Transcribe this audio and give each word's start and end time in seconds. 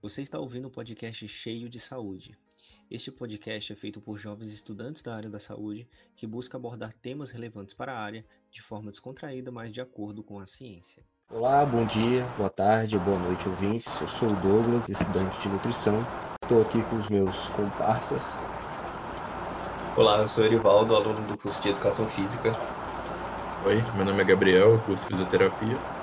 Você 0.00 0.22
está 0.22 0.38
ouvindo 0.38 0.68
um 0.68 0.70
podcast 0.70 1.26
cheio 1.26 1.68
de 1.68 1.80
saúde. 1.80 2.38
Este 2.88 3.10
podcast 3.10 3.72
é 3.72 3.76
feito 3.76 4.00
por 4.00 4.16
jovens 4.16 4.52
estudantes 4.52 5.02
da 5.02 5.12
área 5.12 5.28
da 5.28 5.40
saúde 5.40 5.88
que 6.14 6.24
busca 6.24 6.56
abordar 6.56 6.92
temas 6.92 7.32
relevantes 7.32 7.74
para 7.74 7.92
a 7.92 7.98
área 7.98 8.24
de 8.48 8.62
forma 8.62 8.92
descontraída, 8.92 9.50
mas 9.50 9.72
de 9.72 9.80
acordo 9.80 10.22
com 10.22 10.38
a 10.38 10.46
ciência. 10.46 11.04
Olá, 11.28 11.66
bom 11.66 11.84
dia, 11.84 12.24
boa 12.36 12.48
tarde, 12.48 12.96
boa 12.96 13.18
noite, 13.18 13.48
ouvintes. 13.48 14.00
Eu 14.00 14.06
sou 14.06 14.28
o 14.30 14.36
Douglas, 14.36 14.88
estudante 14.88 15.36
de 15.42 15.48
nutrição. 15.48 16.00
Estou 16.44 16.62
aqui 16.62 16.80
com 16.84 16.94
os 16.94 17.08
meus 17.08 17.48
comparsas. 17.48 18.36
Olá, 19.96 20.20
eu 20.20 20.28
sou 20.28 20.44
Erivaldo, 20.44 20.94
aluno 20.94 21.26
do 21.26 21.36
curso 21.36 21.60
de 21.60 21.70
Educação 21.70 22.08
Física. 22.08 22.52
Oi, 23.66 23.82
meu 23.96 24.04
nome 24.04 24.22
é 24.22 24.24
Gabriel, 24.24 24.80
curso 24.86 25.02
de 25.06 25.08
Fisioterapia. 25.08 25.97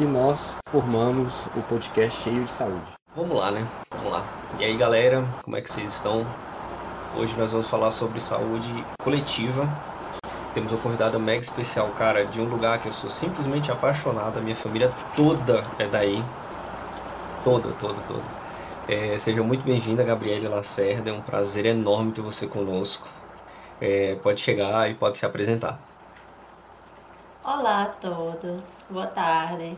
E 0.00 0.04
nós 0.04 0.54
formamos 0.70 1.44
o 1.56 1.62
podcast 1.62 2.22
Cheio 2.22 2.44
de 2.44 2.50
Saúde. 2.52 2.86
Vamos 3.16 3.36
lá, 3.36 3.50
né? 3.50 3.66
Vamos 3.90 4.12
lá. 4.12 4.24
E 4.60 4.64
aí, 4.64 4.76
galera, 4.76 5.24
como 5.42 5.56
é 5.56 5.60
que 5.60 5.68
vocês 5.68 5.92
estão? 5.92 6.24
Hoje 7.16 7.36
nós 7.36 7.50
vamos 7.50 7.68
falar 7.68 7.90
sobre 7.90 8.20
saúde 8.20 8.72
coletiva. 9.02 9.68
Temos 10.54 10.70
uma 10.70 10.80
convidada 10.80 11.18
mega 11.18 11.40
especial, 11.40 11.88
cara, 11.98 12.24
de 12.24 12.40
um 12.40 12.44
lugar 12.44 12.78
que 12.78 12.86
eu 12.86 12.92
sou 12.92 13.10
simplesmente 13.10 13.72
apaixonado. 13.72 14.38
A 14.38 14.40
minha 14.40 14.54
família 14.54 14.92
toda 15.16 15.64
é 15.80 15.88
daí. 15.88 16.22
Toda, 17.42 17.72
toda, 17.80 18.00
toda. 18.06 18.22
É, 18.86 19.18
seja 19.18 19.42
muito 19.42 19.64
bem-vinda, 19.64 20.04
Gabriele 20.04 20.46
Lacerda. 20.46 21.10
É 21.10 21.12
um 21.12 21.22
prazer 21.22 21.66
enorme 21.66 22.12
ter 22.12 22.20
você 22.20 22.46
conosco. 22.46 23.08
É, 23.80 24.14
pode 24.22 24.40
chegar 24.40 24.88
e 24.88 24.94
pode 24.94 25.18
se 25.18 25.26
apresentar. 25.26 25.76
Olá 27.50 27.84
a 27.84 27.86
todos, 27.86 28.62
boa 28.90 29.06
tarde. 29.06 29.74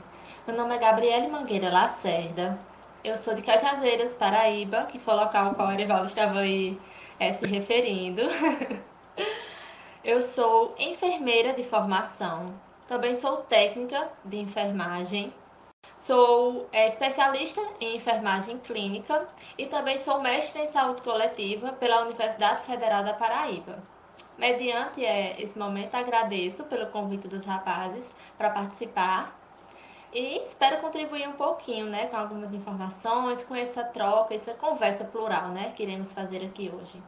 Meu 0.46 0.56
nome 0.56 0.74
é 0.74 0.78
Gabriele 0.78 1.28
Mangueira 1.28 1.70
Lacerda. 1.70 2.58
Eu 3.04 3.16
sou 3.18 3.34
de 3.34 3.42
Cajazeiras, 3.42 4.14
Paraíba, 4.14 4.84
que 4.84 4.98
foi 4.98 5.12
o 5.12 5.18
local 5.18 5.48
ao 5.48 5.54
qual 5.54 5.68
o 5.68 5.72
Erivaldo 5.72 6.06
estava 6.06 6.40
aí 6.40 6.80
é, 7.18 7.34
se 7.34 7.46
referindo. 7.46 8.22
Eu 10.02 10.22
sou 10.22 10.74
enfermeira 10.78 11.52
de 11.52 11.62
formação, 11.64 12.54
também 12.88 13.18
sou 13.18 13.36
técnica 13.42 14.10
de 14.24 14.38
enfermagem, 14.38 15.30
sou 15.94 16.66
é, 16.72 16.88
especialista 16.88 17.60
em 17.78 17.96
enfermagem 17.96 18.58
clínica 18.60 19.28
e 19.58 19.66
também 19.66 19.98
sou 19.98 20.22
mestre 20.22 20.62
em 20.62 20.66
saúde 20.68 21.02
coletiva 21.02 21.74
pela 21.74 22.00
Universidade 22.04 22.62
Federal 22.62 23.04
da 23.04 23.12
Paraíba. 23.12 23.78
Mediante 24.38 25.04
é, 25.04 25.40
esse 25.40 25.58
momento, 25.58 25.94
agradeço 25.94 26.64
pelo 26.64 26.86
convite 26.86 27.28
dos 27.28 27.44
rapazes 27.44 28.06
para 28.38 28.48
participar 28.48 29.38
e 30.12 30.44
espero 30.44 30.80
contribuir 30.80 31.28
um 31.28 31.32
pouquinho, 31.32 31.86
né, 31.86 32.06
com 32.06 32.16
algumas 32.16 32.52
informações, 32.52 33.44
com 33.44 33.54
essa 33.54 33.84
troca, 33.84 34.34
essa 34.34 34.54
conversa 34.54 35.04
plural, 35.04 35.48
né, 35.48 35.72
que 35.76 35.82
iremos 35.82 36.12
fazer 36.12 36.44
aqui 36.44 36.70
hoje. 36.72 37.00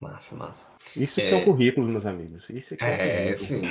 Massa, 0.00 0.34
massa. 0.34 0.66
Isso 0.96 1.20
é... 1.20 1.28
que 1.28 1.34
é 1.34 1.36
o 1.36 1.44
currículo, 1.44 1.86
meus 1.86 2.06
amigos. 2.06 2.48
Isso 2.48 2.76
que 2.76 2.84
é, 2.84 3.30
é 3.30 3.34
o 3.34 3.38
currículo. 3.38 3.66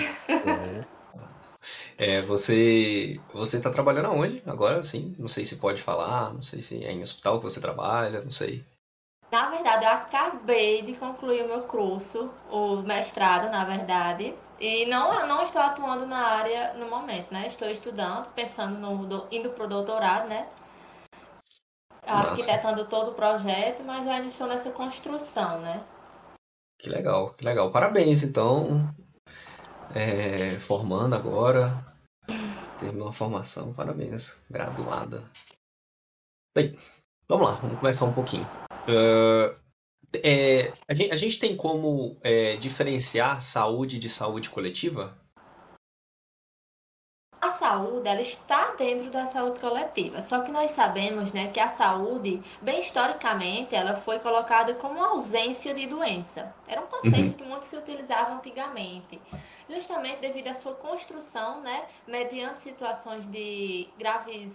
É. 1.98 2.18
é, 2.18 2.22
você 2.22 3.20
você 3.34 3.58
está 3.58 3.72
trabalhando 3.72 4.06
aonde 4.06 4.42
agora? 4.46 4.84
Sim, 4.84 5.16
não 5.18 5.28
sei 5.28 5.44
se 5.44 5.56
pode 5.56 5.82
falar, 5.82 6.32
não 6.32 6.44
sei 6.44 6.62
se 6.62 6.86
é 6.86 6.92
em 6.92 7.02
hospital 7.02 7.38
que 7.40 7.44
você 7.44 7.60
trabalha, 7.60 8.22
não 8.22 8.32
sei. 8.32 8.64
Na 9.32 9.50
verdade, 9.50 9.86
eu 9.86 9.92
acabei 9.92 10.82
de 10.84 10.94
concluir 10.94 11.44
o 11.44 11.48
meu 11.48 11.62
curso, 11.62 12.32
o 12.50 12.78
mestrado, 12.78 13.52
na 13.52 13.64
verdade, 13.64 14.34
e 14.60 14.86
não, 14.86 15.26
não 15.28 15.44
estou 15.44 15.62
atuando 15.62 16.06
na 16.06 16.18
área 16.18 16.74
no 16.74 16.90
momento, 16.90 17.32
né? 17.34 17.48
Estou 17.48 17.70
estudando, 17.70 18.28
pensando 18.34 18.78
no 18.78 19.28
indo 19.32 19.52
para 19.52 19.66
o 19.66 19.68
doutorado, 19.68 20.28
né? 20.28 20.50
Nossa. 22.06 22.30
Arquitetando 22.30 22.86
todo 22.86 23.12
o 23.12 23.16
projeto, 23.16 23.84
mas 23.84 24.08
ainda 24.08 24.28
estou 24.28 24.48
nessa 24.48 24.72
construção, 24.72 25.62
né? 25.62 25.84
Que 26.80 26.90
legal, 26.90 27.30
que 27.32 27.44
legal. 27.44 27.72
Parabéns, 27.72 28.24
então. 28.24 28.90
É, 29.94 30.58
formando 30.60 31.16
agora. 31.16 31.72
Terminou 32.80 33.10
a 33.10 33.14
formação, 33.14 33.74
parabéns. 33.74 34.42
Graduada. 34.50 35.24
Bem, 36.56 36.78
vamos 37.28 37.48
lá, 37.48 37.56
vamos 37.56 37.80
conversar 37.80 38.06
um 38.06 38.14
pouquinho. 38.14 38.48
Uh, 38.88 39.54
é, 40.14 40.74
a, 40.88 40.94
gente, 40.94 41.12
a, 41.12 41.16
gente, 41.16 41.40
tem 41.40 41.56
como 41.56 42.18
é, 42.22 42.56
diferenciar 42.58 43.42
saúde 43.42 44.00
de 44.00 44.10
saúde 44.10 44.50
coletiva? 44.50 45.18
A 47.42 47.52
saúde 47.52 48.08
ela 48.08 48.22
está 48.22 48.76
dentro 48.76 49.10
da 49.10 49.28
saúde 49.28 49.60
coletiva, 49.62 50.22
só 50.22 50.42
que 50.42 50.52
nós 50.52 50.72
sabemos 50.72 51.32
né, 51.32 51.50
que 51.52 51.60
a 51.60 51.70
saúde, 51.70 52.42
bem 52.62 52.82
historicamente, 52.82 53.74
ela 53.74 53.96
foi 53.96 54.20
colocada 54.20 54.74
como 54.74 55.02
ausência 55.02 55.74
de 55.74 55.88
doença. 55.88 56.54
Era 56.68 56.82
um 56.82 56.88
conceito 56.88 57.18
uhum. 57.18 57.34
que 57.34 57.44
muito 57.44 57.64
se 57.64 57.78
utilizava 57.78 58.34
antigamente, 58.34 59.22
justamente 59.70 60.20
devido 60.20 60.48
à 60.48 60.54
sua 60.54 60.74
construção, 60.74 61.62
né, 61.62 61.86
mediante 62.06 62.62
situações 62.62 63.26
de 63.30 63.88
graves 63.98 64.52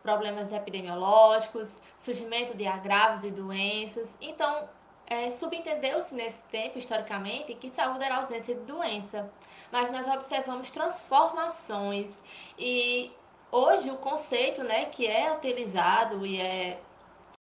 problemas 0.00 0.52
epidemiológicos, 0.52 1.74
surgimento 1.96 2.56
de 2.56 2.66
agravos 2.66 3.24
e 3.24 3.30
doenças. 3.30 4.16
Então, 4.20 4.68
é, 5.08 5.30
subentendeu-se 5.30 6.14
nesse 6.14 6.40
tempo, 6.50 6.78
historicamente, 6.78 7.54
que 7.54 7.70
saúde 7.70 8.04
era 8.04 8.16
ausência 8.16 8.54
de 8.54 8.60
doença. 8.62 9.30
Mas 9.72 9.90
nós 9.90 10.06
observamos 10.06 10.70
transformações 10.70 12.10
e 12.58 13.10
hoje 13.50 13.90
o 13.90 13.96
conceito 13.96 14.62
né, 14.62 14.86
que 14.86 15.06
é 15.06 15.32
utilizado 15.32 16.26
e 16.26 16.40
é 16.40 16.80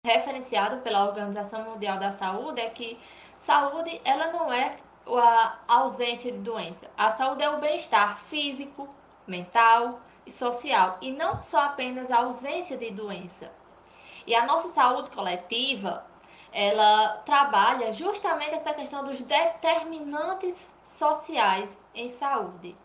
referenciado 0.06 0.82
pela 0.82 1.06
Organização 1.06 1.64
Mundial 1.64 1.98
da 1.98 2.12
Saúde 2.12 2.60
é 2.60 2.70
que 2.70 3.00
saúde 3.38 4.02
ela 4.04 4.34
não 4.34 4.52
é 4.52 4.76
a 5.08 5.58
ausência 5.68 6.32
de 6.32 6.40
doença. 6.40 6.90
A 6.98 7.12
saúde 7.12 7.44
é 7.44 7.50
o 7.50 7.60
bem-estar 7.60 8.20
físico, 8.20 8.88
mental, 9.26 10.02
e 10.26 10.32
social, 10.32 10.98
e 11.02 11.12
não 11.12 11.42
só 11.42 11.60
apenas 11.60 12.10
a 12.10 12.20
ausência 12.20 12.78
de 12.78 12.92
doença. 12.92 13.52
E 14.26 14.34
a 14.34 14.46
nossa 14.46 14.70
saúde 14.70 15.10
coletiva, 15.12 16.06
ela 16.54 17.18
trabalha 17.26 17.92
justamente 17.92 18.56
essa 18.56 18.74
questão 18.74 19.04
dos 19.04 19.22
determinantes 19.22 20.72
sociais 20.86 21.70
em 21.96 22.10
saúde. 22.10 22.76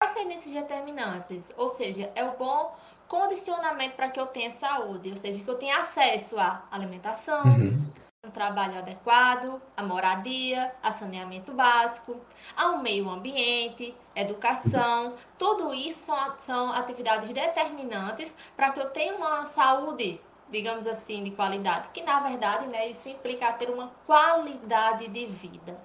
Quais 0.00 0.14
seriam 0.14 0.38
esses 0.38 0.52
determinantes? 0.52 1.52
Ou 1.56 1.68
seja, 1.68 2.10
é 2.14 2.24
o 2.24 2.36
bom 2.36 2.74
condicionamento 3.06 3.94
para 3.94 4.10
que 4.10 4.18
eu 4.18 4.26
tenha 4.26 4.50
saúde, 4.52 5.10
ou 5.10 5.16
seja, 5.16 5.38
que 5.44 5.48
eu 5.48 5.58
tenha 5.58 5.78
acesso 5.78 6.38
à 6.38 6.66
alimentação, 6.70 7.44
uhum 7.44 7.92
um 8.24 8.30
trabalho 8.30 8.78
adequado, 8.78 9.60
a 9.76 9.82
moradia, 9.82 10.72
a 10.80 10.92
saneamento 10.92 11.52
básico, 11.54 12.20
ao 12.56 12.78
meio 12.78 13.10
ambiente, 13.10 13.92
educação, 14.14 15.16
tudo 15.36 15.74
isso 15.74 16.04
são, 16.04 16.38
são 16.38 16.72
atividades 16.72 17.30
determinantes 17.30 18.32
para 18.54 18.70
que 18.70 18.78
eu 18.78 18.90
tenha 18.90 19.16
uma 19.16 19.46
saúde, 19.46 20.20
digamos 20.52 20.86
assim, 20.86 21.24
de 21.24 21.32
qualidade, 21.32 21.88
que 21.92 22.02
na 22.02 22.20
verdade, 22.20 22.68
né, 22.68 22.88
isso 22.88 23.08
implica 23.08 23.52
ter 23.54 23.70
uma 23.70 23.88
qualidade 24.06 25.08
de 25.08 25.26
vida. 25.26 25.80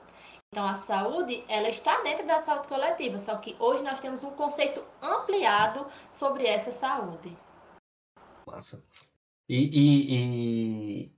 Então, 0.52 0.66
a 0.66 0.76
saúde, 0.86 1.44
ela 1.48 1.70
está 1.70 2.02
dentro 2.02 2.26
da 2.26 2.42
saúde 2.42 2.68
coletiva, 2.68 3.18
só 3.18 3.36
que 3.38 3.56
hoje 3.60 3.84
nós 3.84 4.00
temos 4.00 4.24
um 4.24 4.32
conceito 4.32 4.84
ampliado 5.02 5.86
sobre 6.12 6.46
essa 6.46 6.72
saúde. 6.72 7.36
Massa. 8.46 8.84
E, 9.50 9.70
e, 9.74 11.04
e 11.04 11.12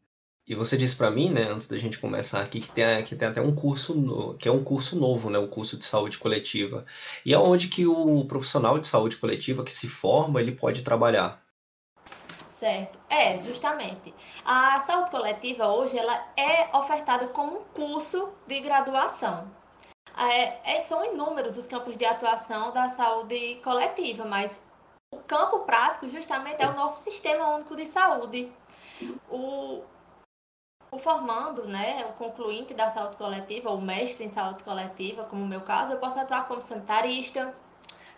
e 0.50 0.56
você 0.56 0.76
disse 0.76 0.96
para 0.96 1.12
mim, 1.12 1.30
né, 1.30 1.44
antes 1.44 1.68
da 1.68 1.78
gente 1.78 2.00
começar 2.00 2.42
aqui, 2.42 2.60
que 2.60 2.72
tem, 2.72 3.04
que 3.04 3.16
tem 3.16 3.28
até 3.28 3.40
um 3.40 3.54
curso, 3.54 3.94
no, 3.94 4.34
que 4.34 4.50
é 4.50 4.52
um 4.52 4.64
curso 4.64 4.96
novo, 4.96 5.30
né, 5.30 5.38
o 5.38 5.48
curso 5.48 5.78
de 5.78 5.86
saúde 5.86 6.18
coletiva. 6.18 6.88
E 7.24 7.36
é 7.36 7.38
onde 7.38 7.68
que 7.68 7.86
o 7.86 8.26
profissional 8.26 8.80
de 8.80 8.88
saúde 8.88 9.16
coletiva 9.18 9.64
que 9.64 9.72
se 9.72 9.88
forma, 9.88 10.42
ele 10.42 10.52
pode 10.52 10.82
trabalhar. 10.82 11.40
Certo. 12.60 13.00
É, 13.10 13.40
justamente. 13.40 14.14
A 14.44 14.82
saúde 14.82 15.12
coletiva 15.12 15.70
hoje 15.70 15.98
ela 15.98 16.28
é 16.36 16.76
ofertada 16.76 17.30
como 17.30 17.62
um 17.62 17.64
curso 17.64 18.34
de 18.46 18.60
graduação. 18.60 19.50
É, 20.18 20.78
é, 20.78 20.84
são 20.84 21.06
inúmeros 21.06 21.58
os 21.58 21.68
campos 21.68 21.96
de 21.96 22.04
atuação 22.04 22.74
da 22.74 22.90
saúde 22.90 23.62
coletiva, 23.64 24.26
mas 24.26 24.52
o 25.14 25.20
campo 25.20 25.60
prático 25.60 26.10
justamente 26.10 26.62
é 26.62 26.68
o 26.68 26.76
nosso 26.76 27.02
sistema 27.02 27.56
único 27.56 27.78
de 27.78 27.86
saúde. 27.86 28.52
O, 29.30 29.82
o 30.92 31.00
formando, 31.00 31.66
né, 31.66 32.06
o 32.10 32.14
concluinte 32.18 32.74
da 32.74 32.92
saúde 32.92 33.16
coletiva, 33.16 33.72
o 33.72 33.80
mestre 33.80 34.26
em 34.26 34.32
saúde 34.32 34.66
coletiva, 34.66 35.24
como 35.24 35.46
o 35.46 35.48
meu 35.48 35.62
caso, 35.62 35.94
eu 35.94 36.00
posso 36.00 36.20
atuar 36.20 36.46
como 36.46 36.62
sanitarista, 36.62 37.56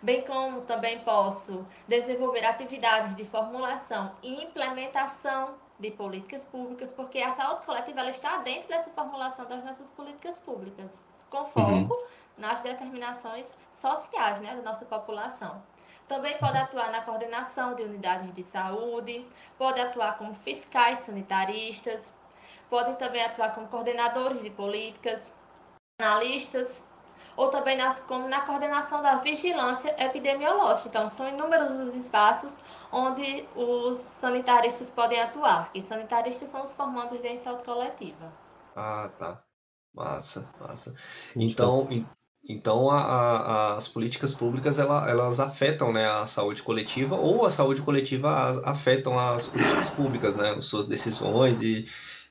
bem 0.02 0.22
como 0.22 0.62
também 0.62 0.98
posso 1.00 1.66
desenvolver 1.86 2.44
atividades 2.44 3.14
de 3.14 3.24
formulação 3.24 4.12
e 4.22 4.44
implementação 4.44 5.54
de 5.78 5.90
políticas 5.90 6.44
públicas, 6.44 6.92
porque 6.92 7.18
a 7.18 7.34
saúde 7.34 7.62
coletiva 7.62 8.00
ela 8.00 8.10
está 8.10 8.38
dentro 8.38 8.68
dessa 8.68 8.90
formulação 8.90 9.46
das 9.46 9.64
nossas 9.64 9.88
políticas 9.90 10.38
públicas, 10.38 10.90
com 11.30 11.44
foco 11.46 11.94
uhum. 11.94 12.06
nas 12.36 12.62
determinações 12.62 13.52
sociais 13.74 14.40
né, 14.40 14.54
da 14.56 14.62
nossa 14.62 14.84
população. 14.84 15.62
Também 16.06 16.36
pode 16.38 16.58
atuar 16.58 16.90
na 16.90 17.02
coordenação 17.02 17.74
de 17.74 17.82
unidades 17.82 18.32
de 18.34 18.44
saúde, 18.44 19.26
pode 19.56 19.80
atuar 19.80 20.18
como 20.18 20.34
fiscais 20.34 21.00
sanitaristas, 21.00 22.02
podem 22.68 22.94
também 22.96 23.24
atuar 23.24 23.54
como 23.54 23.68
coordenadores 23.68 24.42
de 24.42 24.50
políticas, 24.50 25.34
analistas, 26.00 26.84
ou 27.36 27.48
também 27.48 27.76
nas, 27.76 28.00
como 28.00 28.28
na 28.28 28.42
coordenação 28.42 29.02
da 29.02 29.16
vigilância 29.16 29.94
epidemiológica. 29.98 30.88
Então, 30.88 31.08
são 31.08 31.28
inúmeros 31.28 31.70
os 31.70 31.94
espaços 31.94 32.58
onde 32.90 33.48
os 33.56 33.98
sanitaristas 33.98 34.90
podem 34.90 35.20
atuar, 35.20 35.70
e 35.74 35.80
sanitaristas 35.80 36.50
são 36.50 36.62
os 36.62 36.72
formandos 36.72 37.20
de 37.20 37.38
saúde 37.38 37.64
coletiva. 37.64 38.32
Ah, 38.76 39.10
tá. 39.18 39.42
Massa, 39.94 40.44
massa. 40.58 40.94
Então, 41.36 41.86
então 42.48 42.90
a, 42.90 43.00
a, 43.00 43.76
as 43.76 43.88
políticas 43.88 44.32
públicas 44.34 44.78
ela, 44.78 45.08
elas 45.08 45.38
afetam 45.38 45.92
né, 45.92 46.06
a 46.06 46.24
saúde 46.24 46.62
coletiva 46.62 47.14
ou 47.14 47.44
a 47.44 47.50
saúde 47.50 47.82
coletiva 47.82 48.48
as, 48.48 48.58
afetam 48.64 49.18
as 49.18 49.48
políticas 49.48 49.90
públicas, 49.90 50.34
né, 50.34 50.52
as 50.52 50.66
suas 50.66 50.86
decisões 50.86 51.60
e 51.62 51.84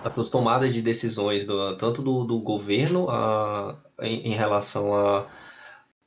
as 0.03 0.29
tomadas 0.29 0.73
de 0.73 0.81
decisões 0.81 1.45
do, 1.45 1.77
tanto 1.77 2.01
do, 2.01 2.23
do 2.23 2.39
governo 2.39 3.09
a, 3.09 3.75
em, 4.01 4.31
em 4.31 4.33
relação 4.33 4.93
à 4.93 5.27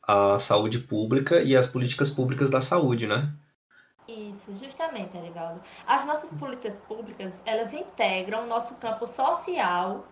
a, 0.06 0.34
a 0.34 0.38
saúde 0.38 0.78
pública 0.78 1.42
e 1.42 1.56
as 1.56 1.66
políticas 1.66 2.10
públicas 2.10 2.50
da 2.50 2.60
saúde, 2.60 3.06
né? 3.06 3.32
Isso, 4.06 4.54
justamente, 4.62 5.16
Arivaldo. 5.16 5.62
As 5.86 6.04
nossas 6.04 6.34
políticas 6.34 6.78
públicas, 6.78 7.32
elas 7.46 7.72
integram 7.72 8.44
o 8.44 8.46
nosso 8.46 8.74
campo 8.74 9.06
social 9.06 10.06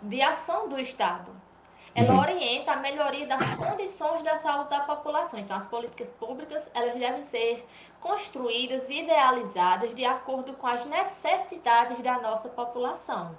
de 0.00 0.22
ação 0.22 0.68
do 0.68 0.78
Estado. 0.78 1.32
Ela 1.94 2.12
uhum. 2.12 2.20
orienta 2.20 2.72
a 2.72 2.76
melhoria 2.76 3.26
das 3.26 3.54
condições 3.54 4.22
da 4.24 4.36
saúde 4.38 4.70
da 4.70 4.80
população. 4.80 5.38
Então, 5.38 5.56
as 5.56 5.66
políticas 5.68 6.10
públicas, 6.12 6.68
elas 6.74 6.94
devem 6.94 7.22
ser 7.24 7.64
construídas 8.00 8.88
e 8.88 9.02
idealizadas 9.02 9.94
de 9.94 10.04
acordo 10.04 10.54
com 10.54 10.66
as 10.66 10.84
necessidades 10.86 12.00
da 12.00 12.18
nossa 12.18 12.48
população. 12.48 13.38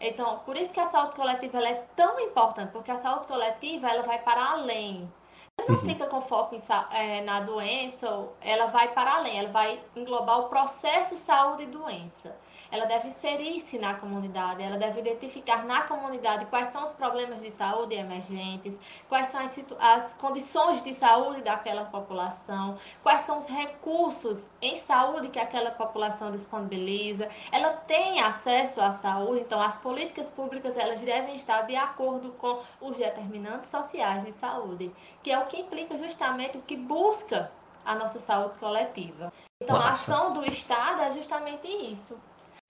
Então, 0.00 0.40
por 0.40 0.56
isso 0.56 0.70
que 0.70 0.78
a 0.78 0.90
saúde 0.90 1.16
coletiva 1.16 1.58
é 1.66 1.82
tão 1.96 2.20
importante, 2.20 2.72
porque 2.72 2.90
a 2.90 2.98
saúde 2.98 3.26
coletiva 3.26 3.88
ela 3.88 4.02
vai 4.02 4.18
para 4.18 4.50
além. 4.50 5.10
Ela 5.56 5.68
não 5.68 5.76
uhum. 5.76 5.82
fica 5.82 6.06
com 6.06 6.20
foco 6.20 6.54
em, 6.54 6.60
é, 6.92 7.22
na 7.22 7.40
doença, 7.40 8.28
ela 8.42 8.66
vai 8.66 8.92
para 8.92 9.14
além, 9.14 9.38
ela 9.38 9.48
vai 9.48 9.80
englobar 9.96 10.40
o 10.40 10.48
processo 10.48 11.16
saúde 11.16 11.62
e 11.62 11.66
doença 11.66 12.36
ela 12.70 12.86
deve 12.86 13.08
inserir-se 13.08 13.78
na 13.78 13.94
comunidade, 13.94 14.62
ela 14.62 14.76
deve 14.76 15.00
identificar 15.00 15.64
na 15.64 15.82
comunidade 15.82 16.46
quais 16.46 16.68
são 16.68 16.84
os 16.84 16.92
problemas 16.92 17.40
de 17.40 17.50
saúde 17.50 17.94
emergentes, 17.94 18.74
quais 19.08 19.28
são 19.28 19.40
as, 19.40 19.58
as 19.78 20.14
condições 20.14 20.82
de 20.82 20.94
saúde 20.94 21.42
daquela 21.42 21.84
população, 21.86 22.78
quais 23.02 23.22
são 23.22 23.38
os 23.38 23.46
recursos 23.46 24.46
em 24.60 24.76
saúde 24.76 25.28
que 25.28 25.38
aquela 25.38 25.70
população 25.70 26.30
disponibiliza. 26.30 27.28
Ela 27.50 27.74
tem 27.74 28.20
acesso 28.20 28.80
à 28.80 28.92
saúde, 28.92 29.40
então 29.40 29.60
as 29.60 29.76
políticas 29.76 30.30
públicas 30.30 30.76
elas 30.76 31.00
devem 31.00 31.36
estar 31.36 31.62
de 31.62 31.76
acordo 31.76 32.32
com 32.32 32.60
os 32.80 32.96
determinantes 32.96 33.70
sociais 33.70 34.24
de 34.24 34.32
saúde, 34.32 34.92
que 35.22 35.30
é 35.30 35.38
o 35.38 35.46
que 35.46 35.60
implica 35.60 35.96
justamente 35.96 36.58
o 36.58 36.62
que 36.62 36.76
busca 36.76 37.50
a 37.84 37.94
nossa 37.94 38.20
saúde 38.20 38.58
coletiva. 38.58 39.32
Então, 39.62 39.76
Nossa. 39.76 39.88
a 39.88 39.92
ação 39.92 40.32
do 40.34 40.44
Estado 40.44 41.00
é 41.00 41.12
justamente 41.14 41.66
isso. 41.66 42.18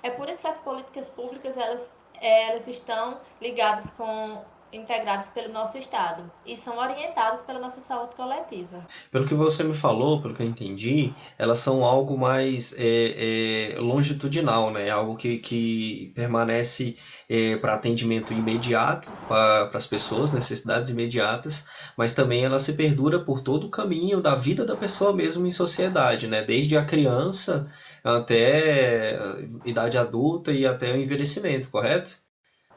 É 0.00 0.10
por 0.10 0.28
isso 0.28 0.40
que 0.40 0.46
as 0.46 0.58
políticas 0.60 1.08
públicas 1.08 1.56
elas, 1.56 1.90
elas 2.20 2.68
estão 2.68 3.18
ligadas 3.40 3.90
com 3.90 4.44
integradas 4.72 5.28
pelo 5.28 5.52
nosso 5.52 5.78
Estado 5.78 6.30
e 6.44 6.56
são 6.56 6.78
orientadas 6.78 7.42
pela 7.42 7.58
nossa 7.58 7.80
saúde 7.80 8.14
coletiva. 8.14 8.86
Pelo 9.10 9.26
que 9.26 9.34
você 9.34 9.64
me 9.64 9.74
falou, 9.74 10.20
pelo 10.20 10.34
que 10.34 10.42
eu 10.42 10.46
entendi, 10.46 11.12
elas 11.38 11.58
são 11.58 11.84
algo 11.84 12.16
mais 12.18 12.74
é, 12.78 13.74
é, 13.76 13.80
longitudinal, 13.80 14.70
né? 14.70 14.90
Algo 14.90 15.16
que, 15.16 15.38
que 15.38 16.12
permanece 16.14 16.96
é, 17.28 17.56
para 17.56 17.74
atendimento 17.74 18.32
imediato 18.32 19.08
para 19.26 19.70
as 19.72 19.86
pessoas, 19.86 20.32
necessidades 20.32 20.90
imediatas, 20.90 21.64
mas 21.96 22.12
também 22.12 22.44
ela 22.44 22.58
se 22.58 22.74
perdura 22.74 23.18
por 23.20 23.40
todo 23.40 23.66
o 23.66 23.70
caminho 23.70 24.20
da 24.20 24.34
vida 24.34 24.64
da 24.64 24.76
pessoa 24.76 25.12
mesmo 25.12 25.46
em 25.46 25.50
sociedade, 25.50 26.26
né? 26.26 26.42
Desde 26.42 26.76
a 26.76 26.84
criança 26.84 27.66
até 28.02 29.18
idade 29.64 29.98
adulta 29.98 30.52
e 30.52 30.66
até 30.66 30.92
o 30.92 30.96
envelhecimento, 30.96 31.70
correto? 31.70 32.18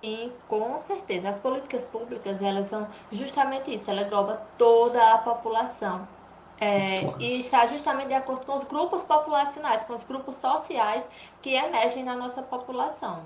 E 0.04 0.32
com 0.48 0.80
certeza, 0.80 1.30
as 1.30 1.40
políticas 1.40 1.86
públicas, 1.86 2.42
elas 2.42 2.68
são 2.68 2.88
justamente 3.12 3.74
isso, 3.74 3.90
ela 3.90 4.02
engloba 4.02 4.42
toda 4.58 5.14
a 5.14 5.18
população. 5.20 6.08
É, 6.60 7.02
e 7.20 7.40
está 7.40 7.66
justamente 7.66 8.10
de 8.10 8.14
acordo 8.14 8.46
com 8.46 8.54
os 8.54 8.64
grupos 8.64 9.04
populacionais, 9.04 9.84
com 9.84 9.94
os 9.94 10.04
grupos 10.04 10.36
sociais 10.36 11.04
que 11.42 11.56
emergem 11.56 12.04
na 12.04 12.16
nossa 12.16 12.42
população. 12.44 13.26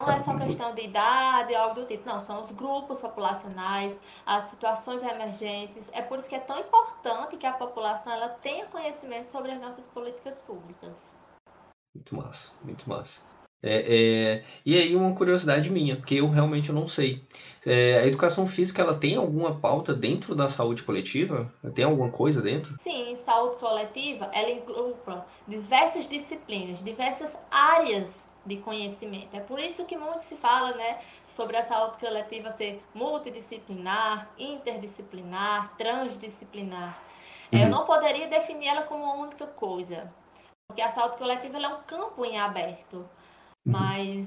Não 0.00 0.12
é 0.12 0.20
só 0.22 0.36
questão 0.36 0.74
de 0.74 0.82
idade 0.82 1.54
ou 1.54 1.60
algo 1.60 1.74
do 1.76 1.86
tipo, 1.86 2.08
não, 2.08 2.20
são 2.20 2.40
os 2.40 2.50
grupos 2.50 3.00
populacionais, 3.00 3.96
as 4.26 4.50
situações 4.50 5.02
emergentes. 5.02 5.84
É 5.92 6.02
por 6.02 6.18
isso 6.18 6.28
que 6.28 6.34
é 6.34 6.40
tão 6.40 6.58
importante 6.58 7.36
que 7.36 7.46
a 7.46 7.52
população 7.52 8.12
ela 8.12 8.28
tenha 8.28 8.66
conhecimento 8.66 9.26
sobre 9.26 9.52
as 9.52 9.60
nossas 9.60 9.86
políticas 9.86 10.40
públicas. 10.40 11.11
Muito 11.94 12.16
massa, 12.16 12.52
muito 12.62 12.88
massa. 12.88 13.22
É, 13.62 14.40
é, 14.40 14.44
e 14.66 14.76
aí 14.76 14.96
uma 14.96 15.14
curiosidade 15.14 15.70
minha, 15.70 15.94
porque 15.94 16.16
eu 16.16 16.28
realmente 16.28 16.72
não 16.72 16.88
sei. 16.88 17.22
É, 17.64 17.98
a 17.98 18.06
educação 18.06 18.46
física 18.48 18.82
ela 18.82 18.96
tem 18.96 19.14
alguma 19.14 19.60
pauta 19.60 19.94
dentro 19.94 20.34
da 20.34 20.48
saúde 20.48 20.82
coletiva? 20.82 21.52
Tem 21.72 21.84
alguma 21.84 22.10
coisa 22.10 22.42
dentro? 22.42 22.76
Sim, 22.82 23.16
saúde 23.24 23.56
coletiva 23.58 24.28
ela 24.32 24.50
engloba 24.50 25.24
diversas 25.46 26.08
disciplinas, 26.08 26.82
diversas 26.82 27.30
áreas 27.48 28.08
de 28.44 28.56
conhecimento. 28.56 29.28
É 29.32 29.40
por 29.40 29.60
isso 29.60 29.84
que 29.84 29.96
muito 29.96 30.22
se 30.22 30.34
fala, 30.34 30.74
né, 30.74 30.98
sobre 31.36 31.56
a 31.56 31.64
saúde 31.64 31.98
coletiva 31.98 32.50
ser 32.52 32.82
multidisciplinar, 32.92 34.28
interdisciplinar, 34.36 35.76
transdisciplinar. 35.76 37.00
Uhum. 37.52 37.60
Eu 37.60 37.68
não 37.68 37.84
poderia 37.84 38.26
definir 38.26 38.68
ela 38.68 38.82
como 38.82 39.04
uma 39.04 39.14
única 39.14 39.46
coisa, 39.46 40.12
porque 40.72 40.80
a 40.80 40.92
saúde 40.92 41.18
coletiva 41.18 41.58
é 41.58 41.68
um 41.68 41.82
campo 41.82 42.24
em 42.24 42.38
aberto. 42.38 42.96
Uhum. 42.96 43.06
Mas 43.66 44.26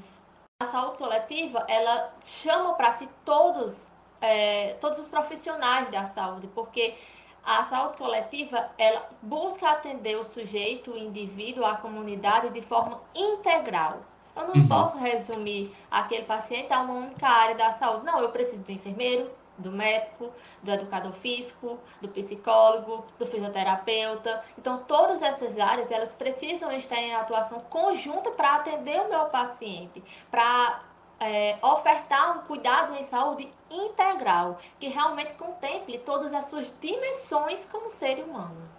a 0.62 0.68
saúde 0.68 1.00
coletiva, 1.00 1.65
ela 1.68 2.13
chama 2.24 2.75
para 2.75 2.94
si 2.94 3.09
todos, 3.25 3.81
é, 4.21 4.75
todos 4.75 5.00
os 5.00 5.09
profissionais 5.09 5.89
da 5.89 6.06
saúde, 6.06 6.47
porque 6.53 6.95
a 7.44 7.65
saúde 7.65 7.97
coletiva, 7.97 8.69
ela 8.77 9.09
busca 9.21 9.71
atender 9.71 10.18
o 10.18 10.24
sujeito, 10.24 10.92
o 10.92 10.97
indivíduo, 10.97 11.65
a 11.65 11.77
comunidade 11.77 12.50
de 12.50 12.62
forma 12.62 13.01
integral. 13.15 14.01
Eu 14.35 14.47
não 14.47 14.56
uhum. 14.56 14.68
posso 14.68 14.97
resumir 14.97 15.75
aquele 15.90 16.25
paciente 16.25 16.71
a 16.71 16.81
uma 16.81 16.94
única 16.94 17.28
área 17.28 17.56
da 17.56 17.73
saúde. 17.73 18.06
Não, 18.06 18.19
eu 18.19 18.30
preciso 18.30 18.64
do 18.64 18.71
enfermeiro, 18.71 19.31
do 19.57 19.71
médico, 19.71 20.31
do 20.64 20.71
educador 20.71 21.14
físico, 21.14 21.80
do 22.02 22.07
psicólogo, 22.09 23.06
do 23.18 23.26
fisioterapeuta. 23.26 24.44
Então, 24.57 24.83
todas 24.88 25.21
essas 25.21 25.57
áreas, 25.57 25.90
elas 25.92 26.14
precisam 26.14 26.71
estar 26.71 26.97
em 26.97 27.14
atuação 27.14 27.59
conjunta 27.62 28.31
para 28.31 28.56
atender 28.56 29.02
o 29.02 29.09
meu 29.09 29.26
paciente, 29.26 30.04
para 30.30 30.83
é, 31.19 31.57
ofertar 31.62 32.38
um 32.38 32.42
cuidado 32.47 32.95
em 32.95 33.04
saúde 33.04 33.47
integral, 33.69 34.59
que 34.80 34.88
realmente 34.88 35.33
contemple 35.33 36.00
todas 36.00 36.33
as 36.33 36.47
suas 36.47 36.74
dimensões 36.81 37.66
como 37.66 37.90
ser 37.90 38.19
humano. 38.19 38.76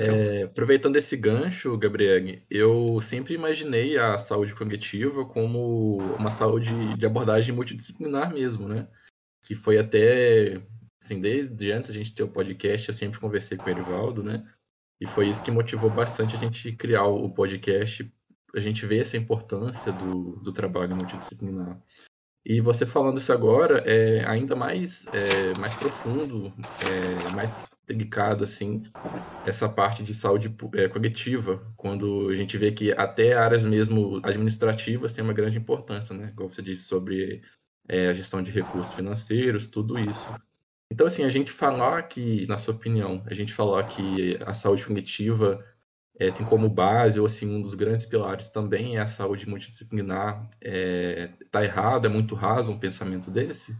É, 0.00 0.42
aproveitando 0.42 0.96
esse 0.96 1.16
gancho, 1.16 1.76
Gabriel, 1.78 2.40
eu 2.50 2.98
sempre 3.00 3.34
imaginei 3.34 3.96
a 3.96 4.18
saúde 4.18 4.52
cognitiva 4.52 5.24
como 5.24 5.98
uma 6.18 6.30
saúde 6.30 6.96
de 6.96 7.06
abordagem 7.06 7.54
multidisciplinar 7.54 8.32
mesmo, 8.32 8.66
né? 8.66 8.88
Que 9.46 9.54
foi 9.54 9.78
até, 9.78 10.60
assim, 11.00 11.20
desde 11.20 11.70
antes 11.70 11.88
a 11.88 11.92
gente 11.92 12.12
ter 12.12 12.24
o 12.24 12.28
podcast, 12.28 12.88
eu 12.88 12.94
sempre 12.94 13.20
conversei 13.20 13.56
com 13.56 13.68
o 13.68 13.70
Erivaldo, 13.70 14.24
né? 14.24 14.44
E 15.00 15.06
foi 15.06 15.28
isso 15.28 15.40
que 15.42 15.52
motivou 15.52 15.88
bastante 15.88 16.34
a 16.34 16.38
gente 16.38 16.72
criar 16.72 17.04
o 17.06 17.30
podcast, 17.32 18.12
a 18.54 18.60
gente 18.60 18.84
vê 18.86 18.98
essa 19.00 19.16
importância 19.16 19.92
do, 19.92 20.32
do 20.42 20.52
trabalho 20.52 20.96
multidisciplinar. 20.96 21.80
E 22.44 22.60
você 22.60 22.84
falando 22.86 23.18
isso 23.18 23.32
agora 23.32 23.78
é 23.86 24.26
ainda 24.26 24.56
mais, 24.56 25.08
é, 25.12 25.54
mais 25.54 25.74
profundo, 25.74 26.52
é, 26.80 27.28
mais 27.28 27.70
delicado, 27.86 28.42
assim, 28.42 28.82
essa 29.44 29.68
parte 29.68 30.02
de 30.02 30.12
saúde 30.12 30.52
é, 30.74 30.88
cognitiva, 30.88 31.72
quando 31.76 32.28
a 32.30 32.34
gente 32.34 32.58
vê 32.58 32.72
que 32.72 32.92
até 32.92 33.34
áreas 33.34 33.64
mesmo 33.64 34.20
administrativas 34.24 35.12
têm 35.12 35.22
uma 35.22 35.32
grande 35.32 35.58
importância, 35.58 36.16
né? 36.16 36.32
Como 36.36 36.50
você 36.50 36.62
disse, 36.62 36.84
sobre 36.84 37.42
é, 37.88 38.08
a 38.08 38.12
gestão 38.12 38.42
de 38.42 38.50
recursos 38.50 38.92
financeiros, 38.92 39.68
tudo 39.68 39.98
isso. 39.98 40.28
Então, 40.90 41.06
assim, 41.06 41.24
a 41.24 41.28
gente 41.28 41.50
falar 41.50 42.02
que, 42.04 42.46
na 42.46 42.58
sua 42.58 42.74
opinião, 42.74 43.22
a 43.26 43.34
gente 43.34 43.52
falar 43.52 43.84
que 43.84 44.38
a 44.44 44.52
saúde 44.52 44.84
cognitiva 44.84 45.64
é, 46.18 46.30
tem 46.30 46.46
como 46.46 46.68
base, 46.68 47.18
ou 47.20 47.26
assim, 47.26 47.46
um 47.48 47.60
dos 47.60 47.74
grandes 47.74 48.06
pilares 48.06 48.50
também 48.50 48.96
é 48.96 49.00
a 49.00 49.06
saúde 49.06 49.48
multidisciplinar, 49.48 50.48
é, 50.60 51.28
tá 51.50 51.64
errado, 51.64 52.06
é 52.06 52.08
muito 52.08 52.34
raso 52.34 52.72
um 52.72 52.78
pensamento 52.78 53.30
desse? 53.30 53.76